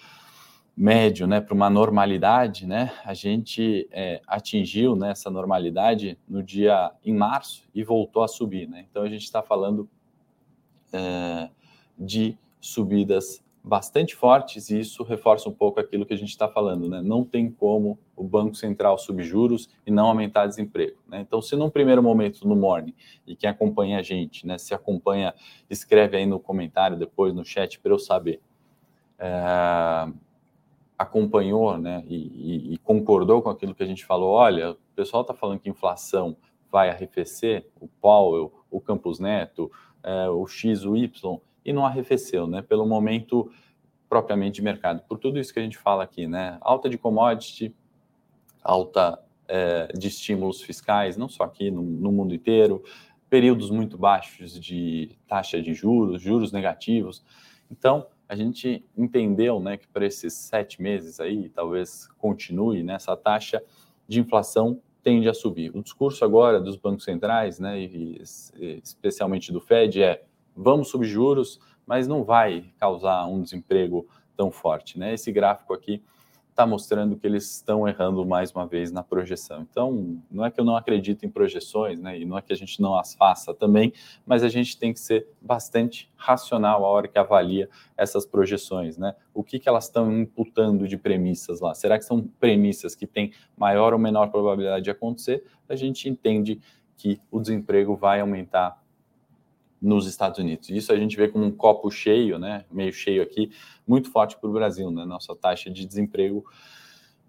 médio, 0.77 1.27
né, 1.27 1.41
para 1.41 1.55
uma 1.55 1.71
normalidade, 1.71 2.67
né, 2.67 2.93
a 3.03 3.15
gente 3.15 3.89
é, 3.91 4.21
atingiu 4.27 4.95
né, 4.95 5.13
essa 5.13 5.31
normalidade 5.31 6.19
no 6.29 6.43
dia 6.43 6.93
em 7.03 7.15
março 7.15 7.65
e 7.75 7.83
voltou 7.83 8.23
a 8.23 8.29
subir, 8.29 8.69
né. 8.69 8.85
Então 8.91 9.03
a 9.03 9.09
gente 9.09 9.23
está 9.23 9.43
falando 9.43 9.89
é, 10.93 11.49
de 11.99 12.37
subidas 12.61 13.43
bastante 13.67 14.15
fortes 14.15 14.71
e 14.71 14.79
isso 14.79 15.03
reforça 15.03 15.49
um 15.49 15.53
pouco 15.53 15.81
aquilo 15.81 16.07
que 16.07 16.15
a 16.15 16.17
gente 16.17 16.29
está 16.29 16.47
falando, 16.47 16.89
né? 16.89 17.03
Não 17.03 17.25
tem 17.25 17.51
como 17.51 17.99
o 18.15 18.23
Banco 18.23 18.55
Central 18.55 18.97
subir 18.97 19.25
juros 19.25 19.69
e 19.85 19.91
não 19.91 20.07
aumentar 20.07 20.47
desemprego, 20.47 20.97
né? 21.09 21.21
Então, 21.21 21.43
se 21.43 21.57
num 21.57 21.69
primeiro 21.69 22.01
momento 22.01 22.47
no 22.47 22.55
morning 22.55 22.95
e 23.27 23.35
quem 23.35 23.51
acompanha 23.51 23.99
a 23.99 24.03
gente, 24.03 24.47
né, 24.47 24.57
se 24.57 24.73
acompanha, 24.73 25.35
escreve 25.69 26.17
aí 26.17 26.27
no 26.27 26.39
comentário 26.39 26.97
depois 26.97 27.35
no 27.35 27.45
chat 27.45 27.81
para 27.81 27.91
eu 27.93 27.99
saber, 27.99 28.41
é, 29.19 30.13
acompanhou, 30.99 31.77
né, 31.77 32.03
e, 32.07 32.75
e, 32.75 32.79
concordou 32.79 33.43
com 33.43 33.51
aquilo 33.51 33.75
que 33.75 33.83
a 33.83 33.87
gente 33.87 34.05
falou. 34.05 34.31
Olha, 34.31 34.71
o 34.73 34.77
pessoal 34.95 35.23
está 35.23 35.35
falando 35.35 35.61
que 35.61 35.69
inflação 35.69 36.37
vai 36.71 36.89
arrefecer, 36.89 37.69
o 37.81 37.87
Powell, 37.87 38.53
o 38.71 38.81
Campos 38.81 39.21
Neto, 39.21 39.71
é, 40.03 40.29
o 40.29 40.47
X, 40.47 40.85
o 40.85 40.97
Y 40.97 41.41
e 41.65 41.73
não 41.73 41.85
arrefeceu, 41.85 42.47
né? 42.47 42.63
Pelo 42.63 42.87
momento 42.87 43.51
propriamente 44.09 44.57
de 44.57 44.63
mercado. 44.63 45.03
Por 45.09 45.19
tudo 45.19 45.39
isso 45.39 45.53
que 45.53 45.59
a 45.59 45.63
gente 45.63 45.77
fala 45.77 46.05
aqui, 46.05 46.29
né? 46.29 46.59
Alta 46.61 46.89
de 46.89 46.97
commodity, 46.97 47.75
alta 48.63 49.21
é, 49.49 49.89
de 49.89 50.07
estímulos 50.07 50.63
fiscais, 50.63 51.17
não 51.17 51.29
só 51.29 51.43
aqui, 51.43 51.71
no, 51.71 51.83
no, 51.83 52.13
mundo 52.13 52.33
inteiro, 52.33 52.85
períodos 53.29 53.69
muito 53.69 53.99
baixos 53.99 54.59
de 54.61 55.19
taxa 55.27 55.61
de 55.61 55.75
juros, 55.75 56.23
juros 56.23 56.53
negativos. 56.53 57.25
Então, 57.69 58.07
a 58.29 58.35
gente 58.35 58.85
entendeu 58.97 59.61
né, 59.61 59.77
que 59.77 59.87
para 59.87 60.05
esses 60.05 60.35
sete 60.35 60.83
meses 60.83 61.21
aí, 61.21 61.49
talvez 61.49 62.09
continue, 62.19 62.83
né, 62.83 62.95
essa 62.95 63.17
taxa 63.17 63.63
de 64.09 64.21
inflação 64.21 64.81
tende 65.03 65.29
a 65.29 65.35
subir. 65.35 65.71
O 65.77 65.83
discurso 65.83 66.25
agora 66.25 66.61
dos 66.61 66.77
bancos 66.77 67.05
centrais, 67.05 67.61
né, 67.61 67.81
e 67.81 68.21
especialmente 68.83 69.53
do 69.53 69.61
Fed, 69.61 70.03
é 70.03 70.25
vamos 70.57 70.89
subir 70.89 71.07
juros, 71.07 71.61
mas 71.87 72.09
não 72.09 72.25
vai 72.25 72.73
causar 72.79 73.25
um 73.27 73.41
desemprego 73.41 74.09
tão 74.37 74.51
forte. 74.51 74.99
Né? 74.99 75.15
Esse 75.15 75.31
gráfico 75.31 75.73
aqui 75.73 76.03
está 76.57 76.67
mostrando 76.67 77.17
que 77.19 77.27
eles 77.27 77.57
estão 77.57 77.87
errando 77.87 78.25
mais 78.25 78.51
uma 78.51 78.67
vez 78.67 78.91
na 78.91 79.03
projeção. 79.03 79.67
Então, 79.71 80.19
não 80.31 80.43
é 80.43 80.51
que 80.51 80.59
eu 80.59 80.65
não 80.65 80.75
acredito 80.75 81.27
em 81.27 81.29
projeções, 81.29 82.01
né? 82.01 82.19
E 82.19 82.25
não 82.25 82.39
é 82.39 82.41
que 82.41 82.51
a 82.51 82.57
gente 82.57 82.81
não 82.81 82.99
as 82.99 83.15
faça 83.15 83.53
também, 83.53 83.93
mas 84.25 84.43
a 84.43 84.49
gente 84.49 84.79
tem 84.79 84.91
que 84.91 84.99
ser 84.99 85.29
bastante 85.39 86.11
racional 86.17 86.83
a 86.83 86.89
hora 86.89 87.09
que 87.09 87.19
avalia 87.19 87.69
essas 87.95 88.25
projeções, 88.25 88.97
né? 88.97 89.15
O 89.35 89.45
que, 89.45 89.59
que 89.59 89.69
elas 89.69 89.85
estão 89.85 90.11
imputando 90.11 90.89
de 90.89 90.97
premissas 90.97 91.61
lá? 91.61 91.75
Será 91.75 91.99
que 91.99 92.07
são 92.07 92.23
premissas 92.41 92.95
que 92.95 93.07
têm 93.07 93.33
maior 93.55 93.93
ou 93.93 93.99
menor 93.99 94.31
probabilidade 94.31 94.85
de 94.85 94.91
acontecer? 94.91 95.45
A 95.69 95.77
gente 95.77 96.09
entende 96.09 96.59
que 96.97 97.21
o 97.31 97.39
desemprego 97.39 97.95
vai 97.95 98.21
aumentar 98.21 98.83
nos 99.81 100.07
Estados 100.07 100.39
Unidos. 100.39 100.69
Isso 100.71 100.93
a 100.93 100.97
gente 100.97 101.17
vê 101.17 101.29
como 101.29 101.45
um 101.45 101.51
copo 101.51 101.91
cheio, 101.91 102.39
né, 102.39 102.65
meio 102.71 102.93
cheio 102.93 103.23
aqui, 103.23 103.51
muito 103.87 104.11
forte 104.11 104.37
para 104.39 104.49
o 104.49 104.53
Brasil, 104.53 104.91
né? 104.91 105.05
Nossa 105.05 105.35
taxa 105.37 105.71
de 105.71 105.85
desemprego 105.85 106.45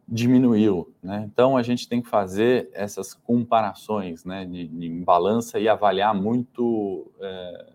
diminuiu, 0.07 0.93
né? 1.03 1.29
Então 1.31 1.57
a 1.57 1.63
gente 1.63 1.87
tem 1.87 2.01
que 2.01 2.09
fazer 2.09 2.69
essas 2.73 3.13
comparações, 3.13 4.23
né, 4.23 4.45
de, 4.45 4.67
de 4.67 4.89
balança 5.03 5.59
e 5.59 5.67
avaliar 5.67 6.15
muito 6.15 7.11
é, 7.19 7.73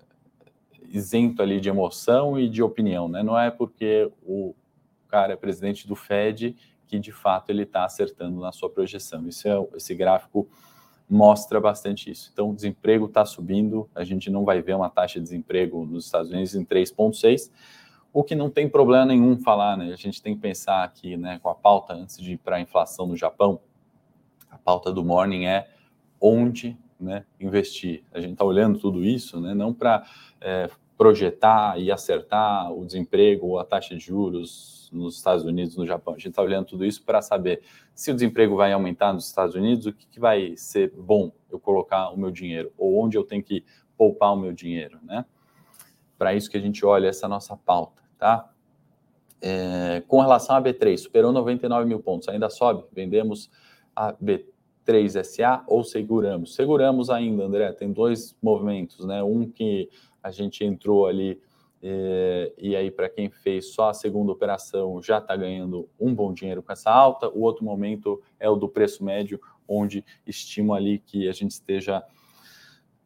isento 0.89 1.43
ali 1.43 1.61
de 1.61 1.69
emoção 1.69 2.39
e 2.41 2.49
de 2.49 2.63
opinião, 2.63 3.09
né? 3.09 3.23
Não 3.23 3.39
é 3.39 3.51
porque 3.51 4.11
o 4.23 4.55
cara 5.09 5.35
é 5.35 5.37
presidente 5.37 5.87
do 5.87 5.95
Fed 5.95 6.57
que 6.93 6.99
de 6.99 7.13
fato 7.13 7.49
ele 7.49 7.63
está 7.63 7.87
acertando 7.87 8.39
na 8.41 8.53
sua 8.53 8.69
projeção. 8.69 9.27
Isso 9.27 9.49
é 9.49 9.67
esse 9.77 9.95
gráfico 9.95 10.47
mostra 11.09 11.61
bastante 11.61 12.11
isso. 12.11 12.31
Então, 12.33 12.51
o 12.51 12.55
desemprego 12.55 13.07
está 13.07 13.25
subindo, 13.25 13.88
a 13.95 14.05
gente 14.05 14.31
não 14.31 14.45
vai 14.45 14.62
ver 14.62 14.75
uma 14.75 14.88
taxa 14.88 15.19
de 15.19 15.25
desemprego 15.25 15.85
nos 15.85 16.07
Estados 16.07 16.31
Unidos 16.31 16.55
em 16.55 16.65
3,6, 16.65 17.51
o 18.12 18.23
que 18.23 18.35
não 18.35 18.51
tem 18.51 18.69
problema 18.69 19.07
nenhum 19.07 19.38
falar, 19.38 19.77
né? 19.77 19.93
A 19.93 19.97
gente 19.97 20.23
tem 20.23 20.35
que 20.35 20.41
pensar 20.41 20.85
aqui, 20.85 21.17
né, 21.17 21.38
com 21.43 21.49
a 21.49 21.55
pauta 21.55 21.95
antes 21.95 22.19
de 22.19 22.33
ir 22.33 22.38
para 22.38 22.57
a 22.57 22.61
inflação 22.61 23.07
no 23.07 23.17
Japão, 23.17 23.61
a 24.51 24.59
pauta 24.59 24.93
do 24.93 25.03
morning 25.03 25.47
é 25.47 25.69
onde 26.21 26.77
né, 27.01 27.25
investir. 27.41 28.05
A 28.12 28.21
gente 28.21 28.35
está 28.35 28.45
olhando 28.45 28.79
tudo 28.79 29.05
isso, 29.05 29.41
né, 29.41 29.55
não 29.55 29.73
para 29.73 30.05
é, 30.41 30.71
projetar 30.96 31.81
e 31.81 31.90
acertar 31.90 32.72
o 32.72 32.85
desemprego, 32.85 33.59
a 33.59 33.64
taxa 33.64 33.96
de 33.96 34.05
juros 34.05 34.90
nos 34.92 35.16
Estados 35.16 35.44
Unidos, 35.44 35.76
no 35.76 35.87
Japão. 35.87 36.14
A 36.14 36.18
gente 36.18 36.28
está 36.28 36.42
olhando 36.42 36.66
tudo 36.66 36.85
isso 36.85 37.02
para 37.02 37.22
saber 37.22 37.62
se 37.94 38.11
o 38.11 38.14
desemprego 38.14 38.57
vai 38.57 38.72
aumentar 38.72 39.12
nos 39.12 39.26
Estados 39.26 39.55
Unidos, 39.55 39.87
o 39.87 39.92
que, 39.92 40.07
que, 40.07 40.20
vai 40.20 40.55
ser 40.57 40.92
bom 40.92 41.33
eu 41.50 41.59
colocar 41.59 42.11
o 42.11 42.16
meu 42.16 42.31
dinheiro, 42.31 42.72
ou 42.76 43.02
onde 43.02 43.16
eu 43.16 43.24
tenho 43.24 43.42
que 43.42 43.64
poupar 43.96 44.33
o 44.35 44.37
meu 44.37 44.52
dinheiro, 44.52 44.98
né? 45.02 45.24
Para 46.18 46.35
isso 46.35 46.50
que 46.50 46.57
a 46.57 46.61
gente 46.61 46.85
olha 46.85 47.09
essa 47.09 47.26
nossa 47.26 47.57
pauta, 47.57 48.02
tá? 48.18 48.50
É, 49.40 50.02
com 50.07 50.20
relação 50.20 50.55
à 50.55 50.62
B3, 50.62 50.96
superou 50.98 51.33
99 51.33 51.87
mil 51.87 52.00
pontos, 52.00 52.28
ainda 52.28 52.48
sobe, 52.48 52.85
vendemos 52.92 53.50
a 53.94 54.12
B3SA 54.14 55.64
ou 55.66 55.83
seguramos? 55.83 56.55
Seguramos 56.55 57.11
ainda, 57.11 57.44
André, 57.44 57.72
tem 57.72 57.92
dois 57.92 58.37
movimentos, 58.40 59.05
né? 59.05 59.22
Um 59.22 59.50
que 59.50 59.90
a 60.23 60.31
gente 60.31 60.65
entrou 60.65 61.07
ali 61.07 61.41
é, 61.85 62.53
e 62.57 62.77
aí, 62.77 62.93
para 62.93 63.09
quem 63.09 63.29
fez 63.29 63.75
só 63.75 63.89
a 63.89 63.95
segunda 63.95 64.31
operação, 64.31 65.03
já 65.03 65.19
está 65.19 65.35
ganhando 65.35 65.89
um 65.99 66.15
bom 66.15 66.33
dinheiro 66.33 66.63
com 66.63 66.71
essa 66.71 66.91
alta. 66.93 67.29
O 67.29 67.41
outro 67.41 67.65
momento 67.65 68.23
é 68.39 68.49
o 68.49 68.55
do 68.55 68.69
preço 68.69 69.05
médio, 69.05 69.41
onde 69.67 70.05
estimo 70.25 70.75
ali 70.75 71.01
que 71.01 71.29
a 71.29 71.33
gente 71.33 71.51
esteja 71.51 72.05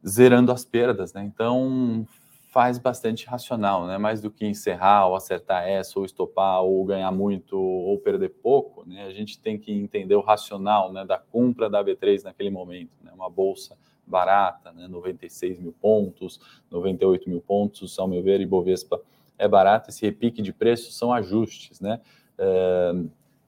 zerando 0.06 0.52
as 0.52 0.64
perdas, 0.64 1.14
né? 1.14 1.24
Então, 1.24 2.06
faz 2.50 2.76
bastante 2.78 3.26
racional, 3.26 3.86
né? 3.86 3.96
Mais 3.96 4.20
do 4.20 4.30
que 4.30 4.46
encerrar 4.46 5.06
ou 5.06 5.16
acertar 5.16 5.66
essa, 5.66 5.98
ou 5.98 6.04
estopar, 6.04 6.62
ou 6.62 6.84
ganhar 6.84 7.10
muito, 7.10 7.58
ou 7.58 7.98
perder 7.98 8.28
pouco, 8.28 8.86
né? 8.86 9.06
A 9.06 9.10
gente 9.10 9.40
tem 9.40 9.58
que 9.58 9.72
entender 9.72 10.14
o 10.14 10.20
racional, 10.20 10.92
né? 10.92 11.02
Da 11.06 11.18
compra 11.18 11.70
da 11.70 11.82
B3 11.82 12.24
naquele 12.24 12.50
momento, 12.50 12.92
né? 13.02 13.10
Uma 13.14 13.30
bolsa 13.30 13.74
barata, 14.06 14.72
né? 14.72 14.86
96 14.88 15.58
mil 15.58 15.72
pontos, 15.72 16.40
98 16.70 17.28
mil 17.28 17.40
pontos, 17.40 17.98
ao 17.98 18.06
meu 18.06 18.22
ver, 18.22 18.40
Ibovespa 18.40 19.00
é 19.38 19.48
barata. 19.48 19.90
Esse 19.90 20.06
repique 20.06 20.40
de 20.40 20.52
preços 20.52 20.96
são 20.96 21.12
ajustes, 21.12 21.80
né? 21.80 22.00
É, 22.38 22.92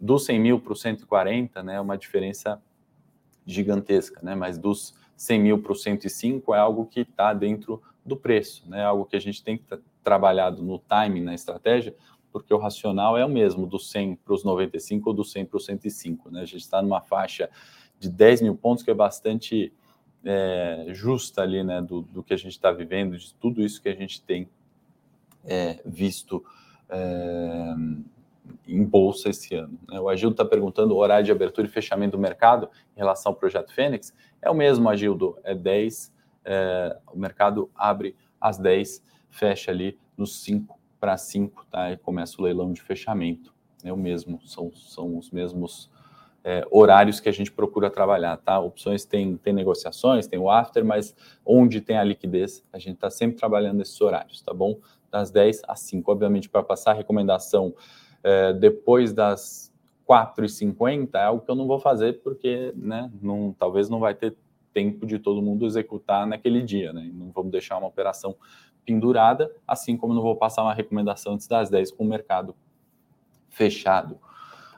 dos 0.00 0.24
100 0.24 0.40
mil 0.40 0.60
para 0.60 0.72
o 0.72 0.76
140, 0.76 1.62
né? 1.62 1.80
Uma 1.80 1.96
diferença 1.96 2.60
gigantesca, 3.46 4.20
né? 4.22 4.34
Mas 4.34 4.58
dos 4.58 4.94
100 5.16 5.40
mil 5.40 5.62
para 5.62 5.72
o 5.72 5.74
105 5.74 6.54
é 6.54 6.58
algo 6.58 6.86
que 6.86 7.00
está 7.00 7.32
dentro 7.32 7.82
do 8.04 8.16
preço, 8.16 8.68
né? 8.68 8.84
Algo 8.84 9.04
que 9.04 9.16
a 9.16 9.20
gente 9.20 9.42
tem 9.42 9.60
trabalhado 10.02 10.62
no 10.62 10.78
timing, 10.78 11.22
na 11.22 11.34
estratégia, 11.34 11.94
porque 12.32 12.52
o 12.52 12.58
racional 12.58 13.16
é 13.16 13.24
o 13.24 13.28
mesmo, 13.28 13.66
do 13.66 13.78
100 13.78 14.16
para 14.16 14.34
os 14.34 14.44
95 14.44 15.10
ou 15.10 15.14
do 15.14 15.24
100 15.24 15.46
para 15.46 15.56
os 15.56 15.64
105, 15.64 16.30
né? 16.30 16.42
A 16.42 16.44
gente 16.44 16.60
está 16.60 16.80
numa 16.80 17.00
faixa 17.00 17.50
de 17.98 18.08
10 18.08 18.42
mil 18.42 18.54
pontos 18.54 18.84
que 18.84 18.90
é 18.90 18.94
bastante 18.94 19.72
é, 20.24 20.86
justa 20.88 21.42
ali, 21.42 21.62
né? 21.62 21.80
Do, 21.80 22.02
do 22.02 22.22
que 22.22 22.34
a 22.34 22.36
gente 22.36 22.52
está 22.52 22.70
vivendo, 22.70 23.16
de 23.16 23.34
tudo 23.34 23.62
isso 23.62 23.80
que 23.80 23.88
a 23.88 23.94
gente 23.94 24.20
tem 24.22 24.48
é, 25.44 25.80
visto 25.84 26.44
é, 26.88 27.74
em 28.66 28.84
bolsa 28.84 29.28
esse 29.28 29.54
ano. 29.54 29.78
Né? 29.88 30.00
O 30.00 30.08
Agildo 30.08 30.34
está 30.34 30.44
perguntando 30.44 30.94
o 30.94 30.98
horário 30.98 31.24
de 31.24 31.32
abertura 31.32 31.66
e 31.66 31.70
fechamento 31.70 32.12
do 32.16 32.18
mercado 32.20 32.68
em 32.96 32.98
relação 32.98 33.32
ao 33.32 33.36
projeto 33.36 33.72
Fênix. 33.72 34.14
É 34.40 34.50
o 34.50 34.54
mesmo, 34.54 34.88
Agildo, 34.88 35.38
é 35.44 35.54
10 35.54 36.12
é, 36.50 36.96
o 37.12 37.18
mercado 37.18 37.70
abre 37.74 38.16
às 38.40 38.56
10, 38.56 39.02
fecha 39.28 39.70
ali 39.70 39.98
nos 40.16 40.40
5 40.42 40.78
para 40.98 41.14
5, 41.14 41.66
tá? 41.70 41.92
E 41.92 41.98
começa 41.98 42.40
o 42.40 42.44
leilão 42.44 42.72
de 42.72 42.80
fechamento. 42.80 43.54
É 43.84 43.92
o 43.92 43.96
mesmo, 43.96 44.40
são, 44.46 44.72
são 44.72 45.18
os 45.18 45.30
mesmos 45.30 45.90
é, 46.44 46.66
horários 46.70 47.20
que 47.20 47.28
a 47.28 47.32
gente 47.32 47.52
procura 47.52 47.90
trabalhar, 47.90 48.36
tá? 48.38 48.58
Opções 48.58 49.04
tem, 49.04 49.36
tem 49.36 49.52
negociações, 49.52 50.26
tem 50.26 50.38
o 50.38 50.50
after, 50.50 50.84
mas 50.84 51.14
onde 51.44 51.80
tem 51.80 51.98
a 51.98 52.04
liquidez, 52.04 52.64
a 52.72 52.78
gente 52.78 52.94
está 52.94 53.10
sempre 53.10 53.36
trabalhando 53.36 53.82
esses 53.82 54.00
horários, 54.00 54.40
tá 54.40 54.54
bom? 54.54 54.78
Das 55.10 55.30
10 55.30 55.62
às 55.66 55.80
5. 55.80 56.10
Obviamente, 56.10 56.48
para 56.48 56.62
passar 56.62 56.92
a 56.92 56.94
recomendação 56.94 57.74
é, 58.22 58.52
depois 58.52 59.12
das 59.12 59.72
4h50 60.08 61.10
é 61.14 61.24
algo 61.24 61.44
que 61.44 61.50
eu 61.50 61.54
não 61.54 61.66
vou 61.66 61.78
fazer, 61.78 62.20
porque 62.22 62.72
né, 62.76 63.10
não, 63.20 63.54
talvez 63.58 63.88
não 63.88 64.00
vai 64.00 64.14
ter 64.14 64.34
tempo 64.72 65.06
de 65.06 65.18
todo 65.18 65.42
mundo 65.42 65.66
executar 65.66 66.26
naquele 66.26 66.62
dia, 66.62 66.92
né? 66.92 67.10
Não 67.12 67.30
vamos 67.30 67.50
deixar 67.50 67.76
uma 67.78 67.88
operação 67.88 68.36
pendurada, 68.86 69.52
assim 69.66 69.96
como 69.96 70.14
não 70.14 70.22
vou 70.22 70.36
passar 70.36 70.62
uma 70.62 70.72
recomendação 70.72 71.34
antes 71.34 71.46
das 71.46 71.68
10 71.68 71.92
com 71.92 72.04
o 72.04 72.08
mercado 72.08 72.54
fechado. 73.50 74.18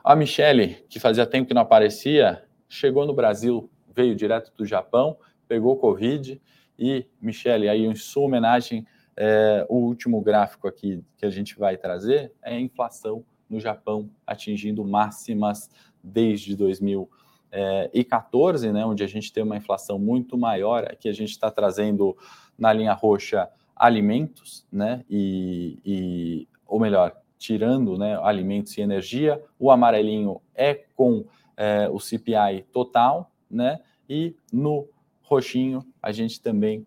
A 0.03 0.15
Michele, 0.15 0.83
que 0.89 0.99
fazia 0.99 1.27
tempo 1.27 1.47
que 1.47 1.53
não 1.53 1.61
aparecia, 1.61 2.43
chegou 2.67 3.05
no 3.05 3.13
Brasil, 3.13 3.69
veio 3.93 4.15
direto 4.15 4.51
do 4.57 4.65
Japão, 4.65 5.17
pegou 5.47 5.77
Covid 5.77 6.41
e, 6.77 7.05
Michele, 7.21 7.69
aí 7.69 7.85
em 7.85 7.93
sua 7.93 8.23
homenagem, 8.23 8.85
é, 9.15 9.65
o 9.69 9.75
último 9.75 10.19
gráfico 10.21 10.67
aqui 10.67 11.03
que 11.17 11.25
a 11.25 11.29
gente 11.29 11.57
vai 11.59 11.77
trazer 11.77 12.33
é 12.41 12.55
a 12.55 12.59
inflação 12.59 13.23
no 13.47 13.59
Japão 13.59 14.09
atingindo 14.25 14.83
máximas 14.83 15.69
desde 16.03 16.55
2000 16.55 17.07
é, 17.51 18.03
14, 18.03 18.71
né, 18.71 18.85
onde 18.85 19.03
a 19.03 19.07
gente 19.07 19.31
tem 19.31 19.43
uma 19.43 19.57
inflação 19.57 19.99
muito 19.99 20.37
maior, 20.37 20.85
aqui 20.85 21.09
a 21.09 21.13
gente 21.13 21.31
está 21.31 21.51
trazendo 21.51 22.17
na 22.57 22.71
linha 22.71 22.93
roxa 22.93 23.49
alimentos, 23.75 24.65
né, 24.71 25.03
e, 25.09 25.77
e, 25.85 26.47
ou 26.65 26.79
melhor, 26.79 27.15
tirando 27.41 27.97
né, 27.97 28.19
alimentos 28.21 28.77
e 28.77 28.81
energia, 28.81 29.43
o 29.57 29.71
amarelinho 29.71 30.39
é 30.53 30.75
com 30.95 31.25
é, 31.57 31.89
o 31.89 31.99
CPI 31.99 32.67
total, 32.71 33.31
né, 33.49 33.79
e 34.07 34.35
no 34.53 34.87
roxinho 35.23 35.83
a 35.99 36.11
gente 36.11 36.39
também, 36.39 36.85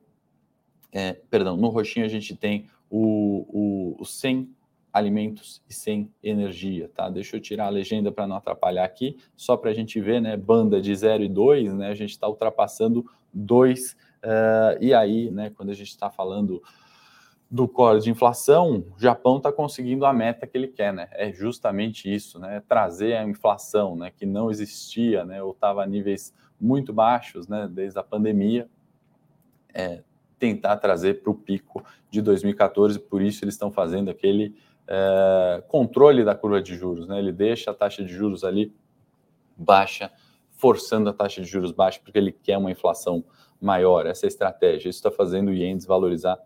é, 0.92 1.14
perdão, 1.28 1.56
no 1.56 1.68
roxinho 1.70 2.06
a 2.06 2.08
gente 2.08 2.36
tem 2.36 2.68
o, 2.88 3.96
o, 3.98 4.02
o 4.02 4.04
100 4.04 4.48
alimentos 4.92 5.60
e 5.68 5.74
sem 5.74 6.08
energia, 6.22 6.88
tá? 6.94 7.10
Deixa 7.10 7.34
eu 7.34 7.40
tirar 7.40 7.66
a 7.66 7.68
legenda 7.68 8.12
para 8.12 8.28
não 8.28 8.36
atrapalhar 8.36 8.84
aqui, 8.84 9.16
só 9.34 9.56
para 9.56 9.72
a 9.72 9.74
gente 9.74 10.00
ver, 10.00 10.22
né? 10.22 10.36
Banda 10.36 10.80
de 10.80 10.94
0 10.94 11.24
e 11.24 11.28
2, 11.28 11.74
né? 11.74 11.88
A 11.88 11.94
gente 11.96 12.10
está 12.10 12.28
ultrapassando 12.28 13.04
2, 13.32 13.90
uh, 13.90 13.96
eh, 14.22 14.78
e 14.80 14.94
aí, 14.94 15.32
né? 15.32 15.50
Quando 15.50 15.70
a 15.70 15.74
gente 15.74 15.88
está 15.88 16.08
falando 16.08 16.62
do 17.54 17.68
core 17.68 18.00
de 18.00 18.10
inflação, 18.10 18.84
o 18.96 19.00
Japão 19.00 19.36
está 19.36 19.52
conseguindo 19.52 20.04
a 20.04 20.12
meta 20.12 20.44
que 20.44 20.58
ele 20.58 20.66
quer, 20.66 20.92
né? 20.92 21.06
É 21.12 21.32
justamente 21.32 22.12
isso, 22.12 22.36
né? 22.36 22.60
Trazer 22.66 23.14
a 23.14 23.22
inflação, 23.22 23.94
né? 23.94 24.10
Que 24.10 24.26
não 24.26 24.50
existia, 24.50 25.24
né? 25.24 25.40
Ou 25.40 25.52
estava 25.52 25.80
a 25.80 25.86
níveis 25.86 26.34
muito 26.60 26.92
baixos, 26.92 27.46
né? 27.46 27.68
Desde 27.70 27.96
a 27.96 28.02
pandemia, 28.02 28.68
é, 29.72 30.02
tentar 30.36 30.78
trazer 30.78 31.22
para 31.22 31.30
o 31.30 31.34
pico 31.34 31.80
de 32.10 32.20
2014, 32.20 32.98
por 32.98 33.22
isso 33.22 33.44
eles 33.44 33.54
estão 33.54 33.70
fazendo 33.70 34.10
aquele 34.10 34.56
é, 34.88 35.62
controle 35.68 36.24
da 36.24 36.34
curva 36.34 36.60
de 36.60 36.74
juros, 36.74 37.06
né? 37.06 37.20
Ele 37.20 37.30
deixa 37.30 37.70
a 37.70 37.74
taxa 37.74 38.02
de 38.02 38.12
juros 38.12 38.42
ali 38.42 38.74
baixa, 39.56 40.10
forçando 40.50 41.08
a 41.08 41.12
taxa 41.12 41.40
de 41.40 41.46
juros 41.46 41.70
baixa, 41.70 42.00
porque 42.02 42.18
ele 42.18 42.32
quer 42.32 42.58
uma 42.58 42.72
inflação 42.72 43.24
maior. 43.60 44.06
Essa 44.06 44.26
é 44.26 44.26
a 44.26 44.28
estratégia. 44.28 44.88
Isso 44.88 44.98
está 44.98 45.10
fazendo 45.12 45.50
o 45.50 45.54
ien 45.54 45.76
desvalorizar 45.76 46.36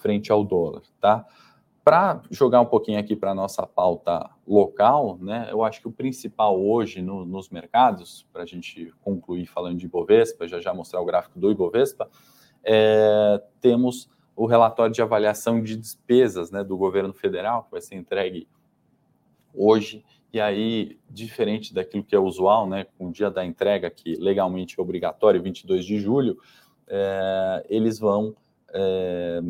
frente 0.00 0.32
ao 0.32 0.44
dólar, 0.44 0.82
tá? 1.00 1.24
Para 1.84 2.22
jogar 2.30 2.60
um 2.60 2.66
pouquinho 2.66 2.98
aqui 2.98 3.16
para 3.16 3.30
a 3.30 3.34
nossa 3.34 3.66
pauta 3.66 4.28
local, 4.46 5.18
né? 5.20 5.48
Eu 5.50 5.62
acho 5.64 5.80
que 5.80 5.88
o 5.88 5.92
principal 5.92 6.60
hoje 6.60 7.00
no, 7.00 7.24
nos 7.24 7.48
mercados, 7.48 8.26
para 8.32 8.42
a 8.42 8.46
gente 8.46 8.92
concluir 9.00 9.46
falando 9.46 9.78
de 9.78 9.86
Ibovespa, 9.86 10.46
já 10.46 10.60
já 10.60 10.74
mostrar 10.74 11.00
o 11.00 11.04
gráfico 11.04 11.38
do 11.38 11.50
Ibovespa, 11.50 12.08
é, 12.62 13.42
temos 13.60 14.10
o 14.36 14.46
relatório 14.46 14.94
de 14.94 15.02
avaliação 15.02 15.62
de 15.62 15.76
despesas 15.76 16.50
né, 16.50 16.64
do 16.64 16.76
governo 16.76 17.12
federal, 17.12 17.64
que 17.64 17.72
vai 17.72 17.80
ser 17.80 17.96
entregue 17.96 18.48
hoje, 19.54 20.04
e 20.32 20.40
aí, 20.40 20.98
diferente 21.08 21.74
daquilo 21.74 22.04
que 22.04 22.14
é 22.14 22.18
usual, 22.18 22.68
né, 22.68 22.86
com 22.96 23.08
o 23.08 23.12
dia 23.12 23.30
da 23.30 23.44
entrega, 23.44 23.90
que 23.90 24.14
legalmente 24.14 24.78
é 24.78 24.82
obrigatório, 24.82 25.42
22 25.42 25.84
de 25.84 25.98
julho, 25.98 26.38
é, 26.86 27.66
eles 27.68 27.98
vão 27.98 28.34
é, 28.72 29.40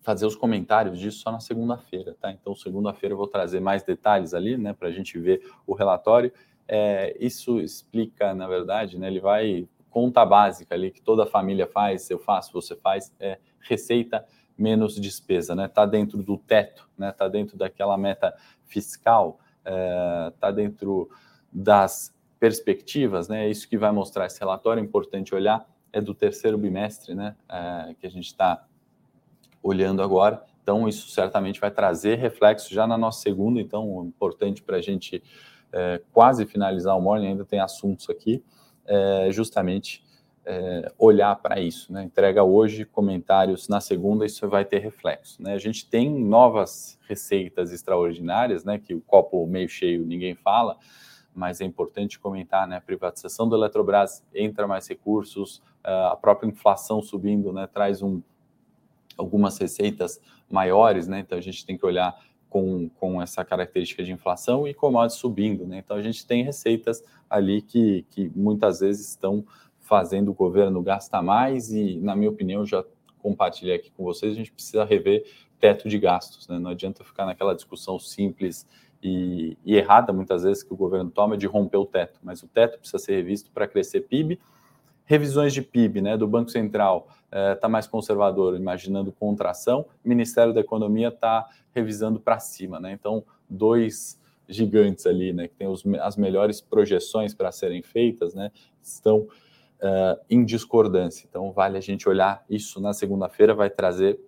fazer 0.00 0.26
os 0.26 0.36
comentários 0.36 0.98
disso 0.98 1.18
só 1.20 1.30
na 1.30 1.40
segunda-feira, 1.40 2.16
tá? 2.20 2.30
Então, 2.32 2.54
segunda-feira 2.54 3.12
eu 3.12 3.18
vou 3.18 3.26
trazer 3.26 3.60
mais 3.60 3.82
detalhes 3.82 4.32
ali, 4.34 4.56
né, 4.56 4.72
para 4.72 4.88
a 4.88 4.92
gente 4.92 5.18
ver 5.18 5.42
o 5.66 5.74
relatório. 5.74 6.32
É, 6.66 7.16
isso 7.18 7.60
explica, 7.60 8.34
na 8.34 8.46
verdade, 8.46 8.98
né, 8.98 9.08
ele 9.08 9.20
vai 9.20 9.68
conta 9.90 10.24
básica 10.24 10.74
ali 10.74 10.90
que 10.90 11.00
toda 11.00 11.26
família 11.26 11.66
faz, 11.66 12.08
eu 12.10 12.18
faço, 12.18 12.52
você 12.52 12.76
faz, 12.76 13.14
é 13.18 13.38
receita 13.60 14.24
menos 14.56 14.96
despesa, 15.00 15.54
né? 15.54 15.66
Está 15.66 15.86
dentro 15.86 16.22
do 16.22 16.36
teto, 16.36 16.88
né? 16.98 17.10
Está 17.10 17.28
dentro 17.28 17.56
daquela 17.56 17.96
meta 17.96 18.34
fiscal, 18.66 19.38
é, 19.64 20.52
dentro 20.52 21.08
das 21.52 22.14
perspectivas, 22.40 23.28
né? 23.28 23.46
É 23.46 23.50
isso 23.50 23.68
que 23.68 23.78
vai 23.78 23.92
mostrar 23.92 24.26
esse 24.26 24.40
relatório. 24.40 24.80
É 24.80 24.84
importante 24.84 25.34
olhar 25.34 25.66
é 25.92 26.00
do 26.00 26.14
terceiro 26.14 26.58
bimestre, 26.58 27.14
né? 27.14 27.36
É, 27.48 27.94
que 27.98 28.06
a 28.06 28.10
gente 28.10 28.26
está 28.26 28.66
olhando 29.62 30.02
agora. 30.02 30.42
Então, 30.62 30.86
isso 30.86 31.08
certamente 31.08 31.60
vai 31.60 31.70
trazer 31.70 32.18
reflexo 32.18 32.72
já 32.72 32.86
na 32.86 32.98
nossa 32.98 33.20
segunda. 33.20 33.60
Então, 33.60 34.04
importante 34.04 34.62
para 34.62 34.76
a 34.76 34.80
gente 34.82 35.22
é, 35.72 36.00
quase 36.12 36.46
finalizar 36.46 36.96
o 36.96 37.00
morning, 37.00 37.28
ainda 37.28 37.44
tem 37.44 37.60
assuntos 37.60 38.08
aqui 38.10 38.42
é, 38.88 39.28
justamente 39.30 40.02
é, 40.44 40.90
olhar 40.98 41.36
para 41.36 41.60
isso, 41.60 41.92
né? 41.92 42.04
Entrega 42.04 42.42
hoje, 42.42 42.86
comentários 42.86 43.68
na 43.68 43.80
segunda, 43.80 44.24
isso 44.24 44.48
vai 44.48 44.64
ter 44.64 44.78
reflexo, 44.78 45.42
né? 45.42 45.52
A 45.52 45.58
gente 45.58 45.86
tem 45.86 46.10
novas 46.10 46.98
receitas 47.06 47.70
extraordinárias, 47.70 48.64
né? 48.64 48.78
Que 48.78 48.94
o 48.94 49.00
copo 49.02 49.46
meio 49.46 49.68
cheio 49.68 50.06
ninguém 50.06 50.34
fala, 50.34 50.78
mas 51.34 51.60
é 51.60 51.64
importante 51.64 52.18
comentar, 52.18 52.66
né? 52.66 52.76
A 52.76 52.80
privatização 52.80 53.46
do 53.46 53.56
Eletrobras 53.56 54.24
entra 54.34 54.66
mais 54.66 54.88
recursos, 54.88 55.62
a 55.84 56.16
própria 56.16 56.48
inflação 56.48 57.02
subindo, 57.02 57.52
né? 57.52 57.66
Traz 57.66 58.02
um, 58.02 58.22
algumas 59.18 59.58
receitas 59.58 60.20
maiores, 60.48 61.06
né? 61.06 61.20
Então 61.20 61.36
a 61.36 61.40
gente 61.40 61.66
tem 61.66 61.76
que 61.76 61.84
olhar 61.84 62.16
com, 62.48 62.88
com 62.88 63.20
essa 63.20 63.44
característica 63.44 64.02
de 64.02 64.12
inflação 64.12 64.66
e 64.66 64.72
commodities 64.72 65.18
subindo, 65.18 65.66
né? 65.66 65.78
Então 65.84 65.96
a 65.96 66.02
gente 66.02 66.26
tem 66.26 66.42
receitas 66.42 67.02
ali 67.28 67.60
que, 67.60 68.06
que 68.10 68.30
muitas 68.34 68.80
vezes 68.80 69.08
estão 69.10 69.44
fazendo 69.80 70.30
o 70.30 70.34
governo 70.34 70.82
gastar 70.82 71.22
mais 71.22 71.70
e, 71.72 71.98
na 71.98 72.14
minha 72.14 72.30
opinião, 72.30 72.64
já 72.64 72.84
compartilhei 73.18 73.74
aqui 73.74 73.90
com 73.90 74.04
vocês, 74.04 74.32
a 74.32 74.36
gente 74.36 74.52
precisa 74.52 74.84
rever 74.84 75.24
teto 75.58 75.88
de 75.88 75.98
gastos, 75.98 76.46
né? 76.48 76.58
Não 76.58 76.70
adianta 76.70 77.04
ficar 77.04 77.26
naquela 77.26 77.54
discussão 77.54 77.98
simples 77.98 78.66
e, 79.02 79.56
e, 79.64 79.76
errada, 79.76 80.12
muitas 80.12 80.42
vezes, 80.42 80.62
que 80.62 80.72
o 80.72 80.76
governo 80.76 81.10
toma 81.10 81.36
de 81.36 81.46
romper 81.46 81.76
o 81.76 81.86
teto, 81.86 82.20
mas 82.22 82.42
o 82.42 82.48
teto 82.48 82.78
precisa 82.78 82.98
ser 82.98 83.16
revisto 83.16 83.50
para 83.50 83.66
crescer 83.66 84.02
PIB. 84.02 84.38
Revisões 85.08 85.54
de 85.54 85.62
PIB, 85.62 86.02
né, 86.02 86.18
do 86.18 86.28
Banco 86.28 86.50
Central 86.50 87.08
está 87.54 87.66
eh, 87.66 87.70
mais 87.70 87.86
conservador, 87.86 88.54
imaginando 88.54 89.10
contração, 89.10 89.86
o 90.04 90.08
Ministério 90.08 90.52
da 90.52 90.60
Economia 90.60 91.08
está 91.08 91.48
revisando 91.74 92.20
para 92.20 92.38
cima, 92.38 92.78
né? 92.78 92.92
Então, 92.92 93.24
dois 93.48 94.20
gigantes 94.46 95.06
ali, 95.06 95.32
né, 95.32 95.48
que 95.48 95.54
têm 95.54 95.66
as 96.00 96.16
melhores 96.16 96.60
projeções 96.60 97.32
para 97.32 97.50
serem 97.50 97.82
feitas, 97.82 98.34
né, 98.34 98.50
estão 98.82 99.20
uh, 99.20 100.20
em 100.28 100.44
discordância. 100.44 101.26
Então, 101.28 101.52
vale 101.52 101.78
a 101.78 101.80
gente 101.80 102.06
olhar 102.06 102.44
isso 102.48 102.78
na 102.78 102.92
segunda-feira, 102.92 103.54
vai 103.54 103.70
trazer 103.70 104.20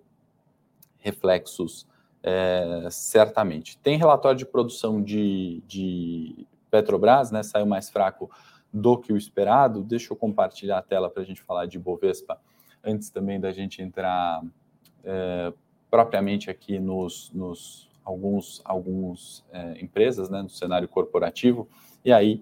reflexos 0.97 1.87
é, 2.23 2.87
certamente. 2.89 3.77
Tem 3.77 3.97
relatório 3.97 4.37
de 4.37 4.45
produção 4.45 5.01
de, 5.01 5.61
de 5.67 6.47
Petrobras, 6.69 7.31
né? 7.31 7.43
Saiu 7.43 7.65
mais 7.65 7.89
fraco 7.89 8.29
do 8.73 8.97
que 8.97 9.11
o 9.11 9.17
esperado. 9.17 9.83
Deixa 9.83 10.13
eu 10.13 10.17
compartilhar 10.17 10.77
a 10.77 10.81
tela 10.81 11.09
para 11.09 11.23
a 11.23 11.25
gente 11.25 11.41
falar 11.41 11.65
de 11.65 11.77
Bovespa 11.77 12.39
antes 12.83 13.09
também 13.09 13.39
da 13.39 13.51
gente 13.51 13.81
entrar 13.81 14.41
é, 15.03 15.53
propriamente 15.89 16.49
aqui 16.49 16.79
nos, 16.79 17.31
nos 17.33 17.89
alguns, 18.03 18.61
alguns 18.65 19.45
é, 19.51 19.81
empresas, 19.81 20.29
né? 20.29 20.41
No 20.41 20.49
cenário 20.49 20.87
corporativo. 20.87 21.67
E 22.03 22.11
aí 22.11 22.41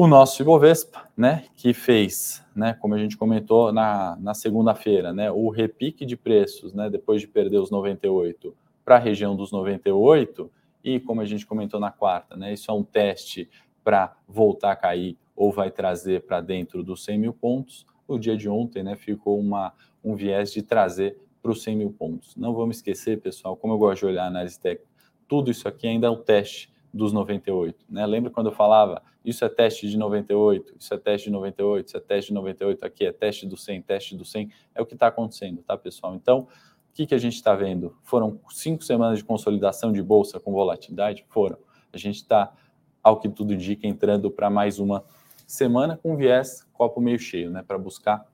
o 0.00 0.06
nosso 0.06 0.40
Ibovespa, 0.40 1.08
né, 1.16 1.46
que 1.56 1.74
fez, 1.74 2.44
né, 2.54 2.72
como 2.74 2.94
a 2.94 2.98
gente 2.98 3.16
comentou 3.16 3.72
na, 3.72 4.16
na 4.20 4.32
segunda-feira, 4.32 5.12
né, 5.12 5.28
o 5.28 5.48
repique 5.48 6.06
de 6.06 6.16
preços, 6.16 6.72
né, 6.72 6.88
depois 6.88 7.20
de 7.20 7.26
perder 7.26 7.58
os 7.58 7.68
98 7.68 8.56
para 8.84 8.94
a 8.94 9.00
região 9.00 9.34
dos 9.34 9.50
98, 9.50 10.48
e 10.84 11.00
como 11.00 11.20
a 11.20 11.24
gente 11.24 11.44
comentou 11.44 11.80
na 11.80 11.90
quarta, 11.90 12.36
né, 12.36 12.52
isso 12.52 12.70
é 12.70 12.74
um 12.74 12.84
teste 12.84 13.50
para 13.82 14.16
voltar 14.28 14.70
a 14.70 14.76
cair 14.76 15.18
ou 15.38 15.52
vai 15.52 15.70
trazer 15.70 16.22
para 16.22 16.40
dentro 16.40 16.82
dos 16.82 17.04
100 17.04 17.18
mil 17.18 17.32
pontos. 17.32 17.86
O 18.08 18.18
dia 18.18 18.36
de 18.36 18.48
ontem, 18.48 18.82
né, 18.82 18.96
ficou 18.96 19.38
uma, 19.38 19.72
um 20.02 20.16
viés 20.16 20.52
de 20.52 20.62
trazer 20.62 21.16
para 21.40 21.52
os 21.52 21.62
100 21.62 21.76
mil 21.76 21.92
pontos. 21.92 22.34
Não 22.34 22.52
vamos 22.52 22.78
esquecer, 22.78 23.20
pessoal, 23.20 23.56
como 23.56 23.74
eu 23.74 23.78
gosto 23.78 24.00
de 24.00 24.06
olhar 24.06 24.24
a 24.24 24.26
análise 24.26 24.58
técnica, 24.58 24.90
tudo 25.28 25.48
isso 25.48 25.68
aqui 25.68 25.86
ainda 25.86 26.08
é 26.08 26.10
um 26.10 26.20
teste 26.20 26.72
dos 26.92 27.12
98. 27.12 27.86
Né? 27.88 28.04
Lembra 28.04 28.32
quando 28.32 28.46
eu 28.46 28.52
falava, 28.52 29.00
isso 29.24 29.44
é 29.44 29.48
teste 29.48 29.88
de 29.88 29.96
98, 29.96 30.74
isso 30.76 30.92
é 30.92 30.98
teste 30.98 31.26
de 31.28 31.32
98, 31.32 31.86
isso 31.86 31.96
é 31.96 32.00
teste 32.00 32.28
de 32.28 32.34
98, 32.34 32.84
aqui 32.84 33.06
é 33.06 33.12
teste 33.12 33.46
do 33.46 33.56
100, 33.56 33.82
teste 33.82 34.16
do 34.16 34.24
100, 34.24 34.50
é 34.74 34.82
o 34.82 34.86
que 34.86 34.94
está 34.94 35.06
acontecendo, 35.06 35.62
tá, 35.62 35.76
pessoal? 35.78 36.16
Então, 36.16 36.40
o 36.40 36.94
que, 36.94 37.06
que 37.06 37.14
a 37.14 37.18
gente 37.18 37.34
está 37.34 37.54
vendo? 37.54 37.96
Foram 38.02 38.40
cinco 38.50 38.82
semanas 38.82 39.18
de 39.18 39.24
consolidação 39.24 39.92
de 39.92 40.02
bolsa 40.02 40.40
com 40.40 40.50
volatilidade? 40.50 41.24
Foram. 41.28 41.58
A 41.92 41.96
gente 41.96 42.16
está, 42.16 42.52
ao 43.00 43.20
que 43.20 43.28
tudo 43.28 43.54
indica, 43.54 43.86
entrando 43.86 44.32
para 44.32 44.50
mais 44.50 44.80
uma 44.80 45.04
semana 45.48 45.96
com 45.96 46.14
viés 46.14 46.66
copo 46.74 47.00
meio 47.00 47.18
cheio, 47.18 47.50
né, 47.50 47.64
para 47.66 47.78
buscar 47.78 48.26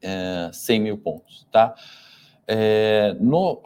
é, 0.00 0.48
eh, 0.48 0.52
100 0.52 0.80
mil 0.80 0.98
pontos, 0.98 1.46
tá? 1.50 1.74
É, 2.46 3.14
no 3.20 3.62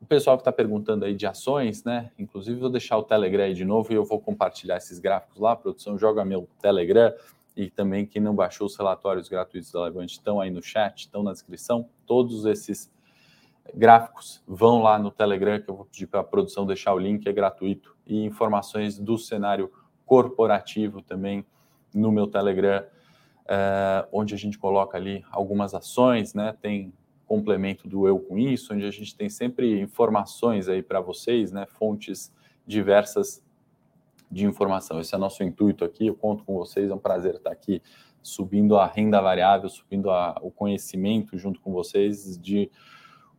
o 0.00 0.06
pessoal 0.06 0.36
que 0.36 0.40
está 0.40 0.50
perguntando 0.50 1.04
aí 1.04 1.14
de 1.14 1.26
ações, 1.26 1.84
né? 1.84 2.10
Inclusive, 2.18 2.58
vou 2.58 2.70
deixar 2.70 2.96
o 2.96 3.02
Telegram 3.02 3.44
aí 3.44 3.52
de 3.52 3.66
novo 3.66 3.92
e 3.92 3.96
eu 3.96 4.04
vou 4.04 4.18
compartilhar 4.18 4.78
esses 4.78 4.98
gráficos 4.98 5.38
lá. 5.38 5.52
A 5.52 5.56
produção 5.56 5.98
joga 5.98 6.24
meu 6.24 6.48
Telegram 6.60 7.12
e 7.54 7.68
também 7.68 8.06
quem 8.06 8.22
não 8.22 8.34
baixou 8.34 8.66
os 8.66 8.76
relatórios 8.76 9.28
gratuitos 9.28 9.70
da 9.70 9.84
Levante 9.84 10.12
estão 10.12 10.40
aí 10.40 10.50
no 10.50 10.62
chat, 10.62 11.00
estão 11.00 11.22
na 11.22 11.32
descrição. 11.32 11.86
Todos 12.06 12.46
esses 12.46 12.90
gráficos 13.74 14.42
vão 14.48 14.82
lá 14.82 14.98
no 14.98 15.10
Telegram, 15.10 15.60
que 15.60 15.68
eu 15.68 15.76
vou 15.76 15.84
pedir 15.84 16.06
para 16.06 16.20
a 16.20 16.24
produção 16.24 16.64
deixar 16.64 16.94
o 16.94 16.98
link, 16.98 17.26
é 17.26 17.32
gratuito. 17.32 17.94
E 18.06 18.24
informações 18.24 18.98
do 18.98 19.18
cenário 19.18 19.70
corporativo 20.06 21.02
também 21.02 21.44
no 21.94 22.12
meu 22.12 22.26
Telegram, 22.26 22.84
é, 23.48 24.06
onde 24.12 24.34
a 24.34 24.38
gente 24.38 24.58
coloca 24.58 24.96
ali 24.96 25.24
algumas 25.30 25.74
ações, 25.74 26.34
né? 26.34 26.56
Tem 26.60 26.92
complemento 27.30 27.88
do 27.88 28.08
Eu 28.08 28.18
com 28.18 28.36
Isso, 28.36 28.74
onde 28.74 28.84
a 28.84 28.90
gente 28.90 29.14
tem 29.14 29.28
sempre 29.28 29.80
informações 29.80 30.68
aí 30.68 30.82
para 30.82 31.00
vocês, 31.00 31.52
né, 31.52 31.64
fontes 31.64 32.34
diversas 32.66 33.40
de 34.28 34.44
informação. 34.44 34.98
Esse 34.98 35.14
é 35.14 35.18
nosso 35.18 35.44
intuito 35.44 35.84
aqui, 35.84 36.08
eu 36.08 36.16
conto 36.16 36.42
com 36.42 36.54
vocês, 36.54 36.90
é 36.90 36.94
um 36.94 36.98
prazer 36.98 37.36
estar 37.36 37.52
aqui 37.52 37.80
subindo 38.20 38.76
a 38.76 38.84
renda 38.84 39.20
variável, 39.20 39.68
subindo 39.68 40.10
a, 40.10 40.38
o 40.42 40.50
conhecimento 40.50 41.38
junto 41.38 41.60
com 41.60 41.72
vocês 41.72 42.36
de 42.36 42.68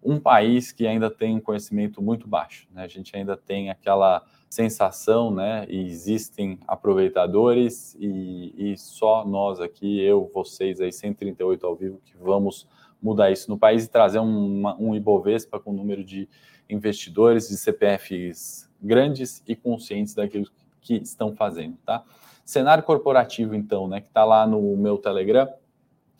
um 0.01 0.17
país 0.17 0.71
que 0.71 0.87
ainda 0.87 1.11
tem 1.11 1.35
um 1.35 1.41
conhecimento 1.41 2.01
muito 2.01 2.29
baixo. 2.29 2.69
Né? 2.71 2.83
A 2.83 2.87
gente 2.87 3.13
ainda 3.15 3.35
tem 3.35 3.69
aquela 3.69 4.25
sensação, 4.51 5.31
né? 5.33 5.65
E 5.69 5.79
existem 5.87 6.59
aproveitadores 6.67 7.95
e, 7.97 8.53
e, 8.57 8.77
só 8.77 9.25
nós 9.25 9.61
aqui, 9.61 10.01
eu, 10.01 10.29
vocês 10.33 10.81
aí, 10.81 10.91
138 10.91 11.65
ao 11.65 11.73
vivo, 11.73 12.01
que 12.03 12.17
vamos 12.17 12.67
mudar 13.01 13.31
isso 13.31 13.49
no 13.49 13.57
país 13.57 13.85
e 13.85 13.89
trazer 13.89 14.19
uma, 14.19 14.75
um 14.77 14.93
Ibovespa 14.93 15.57
com 15.57 15.71
número 15.71 16.03
de 16.03 16.27
investidores, 16.69 17.47
de 17.47 17.55
CPFs 17.55 18.69
grandes 18.81 19.41
e 19.47 19.55
conscientes 19.55 20.13
daquilo 20.13 20.45
que 20.81 20.95
estão 20.95 21.33
fazendo, 21.33 21.77
tá? 21.85 22.03
Cenário 22.43 22.83
corporativo, 22.83 23.55
então, 23.55 23.87
né, 23.87 24.01
que 24.01 24.07
está 24.07 24.25
lá 24.25 24.45
no 24.45 24.75
meu 24.75 24.97
Telegram, 24.97 25.47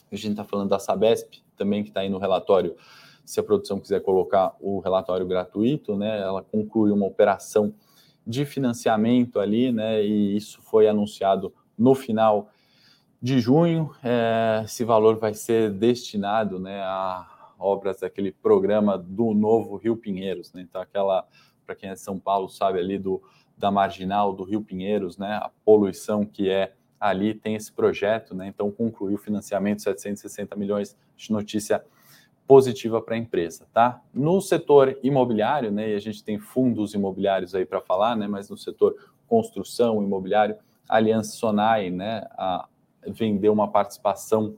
a 0.09 0.15
gente 0.15 0.31
está 0.31 0.45
falando 0.45 0.69
da 0.69 0.79
Sabesp, 0.79 1.43
também 1.57 1.83
que 1.83 1.89
está 1.89 1.99
aí 1.99 2.09
no 2.09 2.17
relatório, 2.17 2.77
se 3.25 3.41
a 3.41 3.43
produção 3.43 3.77
quiser 3.77 3.99
colocar 4.01 4.55
o 4.61 4.79
relatório 4.79 5.27
gratuito, 5.27 5.97
né, 5.97 6.21
ela 6.21 6.41
conclui 6.41 6.91
uma 6.91 7.05
operação 7.05 7.73
de 8.25 8.45
financiamento 8.45 9.39
ali, 9.39 9.71
né, 9.71 10.03
e 10.03 10.35
isso 10.35 10.61
foi 10.61 10.87
anunciado 10.87 11.53
no 11.77 11.95
final 11.95 12.49
de 13.21 13.39
junho. 13.39 13.91
É, 14.03 14.61
esse 14.65 14.83
valor 14.83 15.17
vai 15.17 15.33
ser 15.33 15.71
destinado 15.71 16.59
né, 16.59 16.81
a 16.81 17.27
obras 17.61 17.99
daquele 17.99 18.31
programa 18.31 18.97
do 18.97 19.33
novo 19.33 19.75
Rio 19.75 19.95
Pinheiros. 19.95 20.51
Né? 20.51 20.61
Então, 20.61 20.81
aquela, 20.81 21.27
para 21.65 21.75
quem 21.75 21.89
é 21.89 21.93
de 21.93 21.99
São 21.99 22.19
Paulo, 22.19 22.49
sabe 22.49 22.79
ali 22.79 22.97
do, 22.97 23.21
da 23.55 23.69
marginal 23.69 24.33
do 24.33 24.43
Rio 24.43 24.61
Pinheiros, 24.61 25.17
né? 25.17 25.35
a 25.35 25.51
poluição 25.63 26.25
que 26.25 26.49
é 26.49 26.73
ali, 26.99 27.33
tem 27.33 27.55
esse 27.55 27.71
projeto. 27.71 28.33
Né? 28.33 28.47
Então, 28.47 28.71
concluiu 28.71 29.15
o 29.15 29.19
financiamento, 29.19 29.81
760 29.81 30.55
milhões 30.55 30.97
de 31.15 31.31
notícia 31.31 31.83
positiva 32.51 33.01
para 33.01 33.15
a 33.15 33.17
empresa, 33.17 33.65
tá? 33.71 34.01
No 34.13 34.41
setor 34.41 34.99
imobiliário, 35.01 35.71
né, 35.71 35.91
e 35.91 35.95
a 35.95 35.99
gente 35.99 36.21
tem 36.21 36.37
fundos 36.37 36.93
imobiliários 36.93 37.55
aí 37.55 37.65
para 37.65 37.79
falar, 37.79 38.13
né, 38.13 38.27
mas 38.27 38.49
no 38.49 38.57
setor 38.57 38.93
construção 39.25 40.03
imobiliário, 40.03 40.57
a 40.85 40.97
Aliança 40.97 41.31
Sonai, 41.31 41.89
né, 41.89 42.27
a, 42.31 42.67
vendeu 43.07 43.53
uma 43.53 43.69
participação 43.69 44.57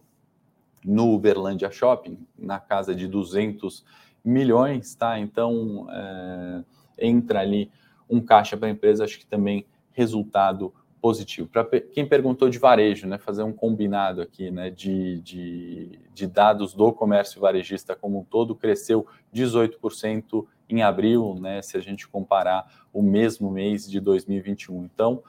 no 0.83 1.13
Uberlândia 1.13 1.69
Shopping, 1.69 2.17
na 2.35 2.59
casa 2.59 2.95
de 2.95 3.07
200 3.07 3.85
milhões, 4.25 4.95
tá? 4.95 5.19
Então, 5.19 5.85
é, 5.91 6.63
entra 6.97 7.41
ali 7.41 7.69
um 8.09 8.19
caixa 8.19 8.57
para 8.57 8.69
a 8.69 8.71
empresa, 8.71 9.03
acho 9.03 9.19
que 9.19 9.27
também 9.27 9.67
resultado 9.91 10.73
positivo. 11.03 11.49
Para 11.49 11.65
quem 11.65 12.07
perguntou 12.07 12.47
de 12.47 12.57
varejo, 12.57 13.05
né, 13.05 13.17
fazer 13.17 13.43
um 13.43 13.51
combinado 13.51 14.21
aqui 14.21 14.49
né, 14.49 14.69
de, 14.69 15.19
de, 15.19 15.99
de, 16.13 16.25
dados 16.25 16.73
do 16.73 16.93
comércio 16.93 17.41
varejista 17.41 17.93
como 17.93 18.19
um 18.19 18.23
todo, 18.23 18.55
cresceu 18.55 19.05
18% 19.35 20.47
em 20.69 20.81
abril, 20.81 21.35
né, 21.41 21.61
se 21.61 21.75
a 21.75 21.81
gente 21.81 22.07
comparar 22.07 22.71
o 22.93 23.01
mesmo 23.01 23.51
mês 23.51 23.85
de 23.91 23.99
2021. 23.99 24.85
Então, 24.85 25.21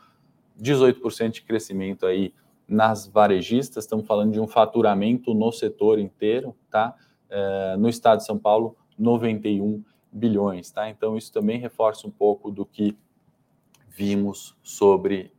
18% 0.62 1.30
de 1.30 1.42
crescimento 1.42 2.06
aí 2.06 2.32
nas 2.68 3.08
varejistas, 3.08 3.82
estamos 3.82 4.06
falando 4.06 4.30
de 4.30 4.38
um 4.38 4.46
faturamento 4.46 5.34
no 5.34 5.50
setor 5.50 5.98
inteiro, 5.98 6.54
tá? 6.70 6.94
É, 7.28 7.76
no 7.76 7.88
estado 7.88 8.18
de 8.18 8.26
São 8.26 8.38
Paulo, 8.38 8.76
91 8.96 9.82
bilhões, 10.12 10.70
tá? 10.70 10.88
Então, 10.88 11.16
isso 11.16 11.32
também 11.32 11.58
reforça 11.58 12.06
um 12.06 12.12
pouco 12.12 12.52
do 12.52 12.64
que 12.64 12.96
vimos 13.94 14.56
sobre 14.60 15.32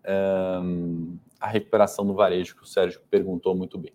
um, 0.64 1.18
a 1.40 1.48
recuperação 1.48 2.08
do 2.08 2.14
varejo, 2.14 2.56
que 2.56 2.64
o 2.64 2.66
Sérgio 2.66 3.02
perguntou 3.10 3.54
muito 3.54 3.78
bem. 3.78 3.92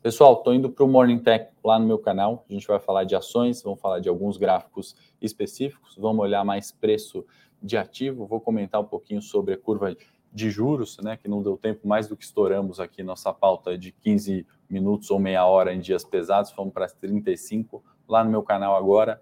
Pessoal, 0.00 0.34
estou 0.34 0.54
indo 0.54 0.70
para 0.70 0.84
o 0.84 0.88
Morning 0.88 1.18
Tech 1.18 1.52
lá 1.62 1.78
no 1.78 1.86
meu 1.86 1.98
canal. 1.98 2.46
A 2.48 2.52
gente 2.52 2.66
vai 2.66 2.78
falar 2.78 3.04
de 3.04 3.14
ações, 3.14 3.62
vamos 3.62 3.80
falar 3.80 3.98
de 3.98 4.08
alguns 4.08 4.38
gráficos 4.38 4.96
específicos, 5.20 5.96
vamos 5.98 6.22
olhar 6.22 6.42
mais 6.44 6.72
preço 6.72 7.26
de 7.62 7.76
ativo, 7.76 8.24
vou 8.24 8.40
comentar 8.40 8.80
um 8.80 8.84
pouquinho 8.84 9.20
sobre 9.20 9.54
a 9.54 9.58
curva 9.58 9.94
de 10.32 10.50
juros, 10.50 10.96
né, 11.02 11.16
que 11.16 11.28
não 11.28 11.42
deu 11.42 11.56
tempo 11.56 11.86
mais 11.86 12.06
do 12.06 12.16
que 12.16 12.24
estouramos 12.24 12.78
aqui 12.78 13.02
nossa 13.02 13.32
pauta 13.32 13.76
de 13.76 13.92
15 13.92 14.46
minutos 14.70 15.10
ou 15.10 15.18
meia 15.18 15.44
hora 15.44 15.74
em 15.74 15.80
dias 15.80 16.04
pesados, 16.04 16.50
fomos 16.52 16.72
para 16.72 16.86
35 16.86 17.82
lá 18.06 18.22
no 18.22 18.30
meu 18.30 18.42
canal 18.42 18.76
agora. 18.76 19.20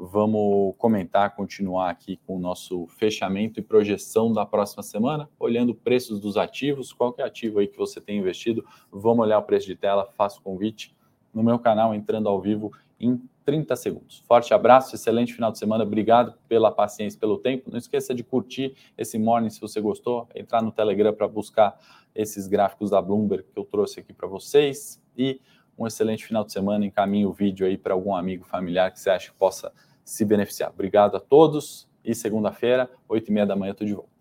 Vamos 0.00 0.76
comentar, 0.78 1.34
continuar 1.34 1.90
aqui 1.90 2.20
com 2.24 2.36
o 2.36 2.38
nosso 2.38 2.86
fechamento 2.86 3.58
e 3.58 3.62
projeção 3.64 4.32
da 4.32 4.46
próxima 4.46 4.80
semana, 4.80 5.28
olhando 5.40 5.74
preços 5.74 6.20
dos 6.20 6.36
ativos, 6.36 6.92
qual 6.92 7.12
que 7.12 7.20
é 7.20 7.24
ativo 7.24 7.58
aí 7.58 7.66
que 7.66 7.76
você 7.76 8.00
tem 8.00 8.20
investido. 8.20 8.64
Vamos 8.92 9.26
olhar 9.26 9.40
o 9.40 9.42
preço 9.42 9.66
de 9.66 9.74
tela, 9.74 10.08
faço 10.16 10.40
convite 10.40 10.94
no 11.34 11.42
meu 11.42 11.58
canal, 11.58 11.92
entrando 11.92 12.28
ao 12.28 12.40
vivo 12.40 12.70
em 13.00 13.20
30 13.44 13.74
segundos. 13.74 14.22
Forte 14.24 14.54
abraço, 14.54 14.94
excelente 14.94 15.34
final 15.34 15.50
de 15.50 15.58
semana, 15.58 15.82
obrigado 15.82 16.38
pela 16.48 16.70
paciência, 16.70 17.18
pelo 17.18 17.36
tempo. 17.36 17.68
Não 17.68 17.78
esqueça 17.78 18.14
de 18.14 18.22
curtir 18.22 18.76
esse 18.96 19.18
morning 19.18 19.50
se 19.50 19.60
você 19.60 19.80
gostou, 19.80 20.28
entrar 20.32 20.62
no 20.62 20.70
Telegram 20.70 21.12
para 21.12 21.26
buscar 21.26 21.76
esses 22.14 22.46
gráficos 22.46 22.90
da 22.90 23.02
Bloomberg 23.02 23.46
que 23.52 23.58
eu 23.58 23.64
trouxe 23.64 23.98
aqui 23.98 24.12
para 24.12 24.28
vocês 24.28 25.02
e 25.16 25.40
um 25.76 25.88
excelente 25.88 26.24
final 26.24 26.44
de 26.44 26.52
semana. 26.52 26.86
Encaminhe 26.86 27.26
o 27.26 27.32
vídeo 27.32 27.66
aí 27.66 27.76
para 27.76 27.94
algum 27.94 28.14
amigo 28.14 28.44
familiar 28.44 28.92
que 28.92 29.00
você 29.00 29.10
acha 29.10 29.30
que 29.32 29.36
possa 29.36 29.72
se 30.08 30.24
beneficiar. 30.24 30.70
Obrigado 30.70 31.16
a 31.16 31.20
todos 31.20 31.86
e 32.02 32.14
segunda-feira, 32.14 32.90
oito 33.06 33.28
e 33.28 33.32
meia 33.32 33.46
da 33.46 33.54
manhã, 33.54 33.72
estou 33.72 33.86
de 33.86 33.92
volta. 33.92 34.17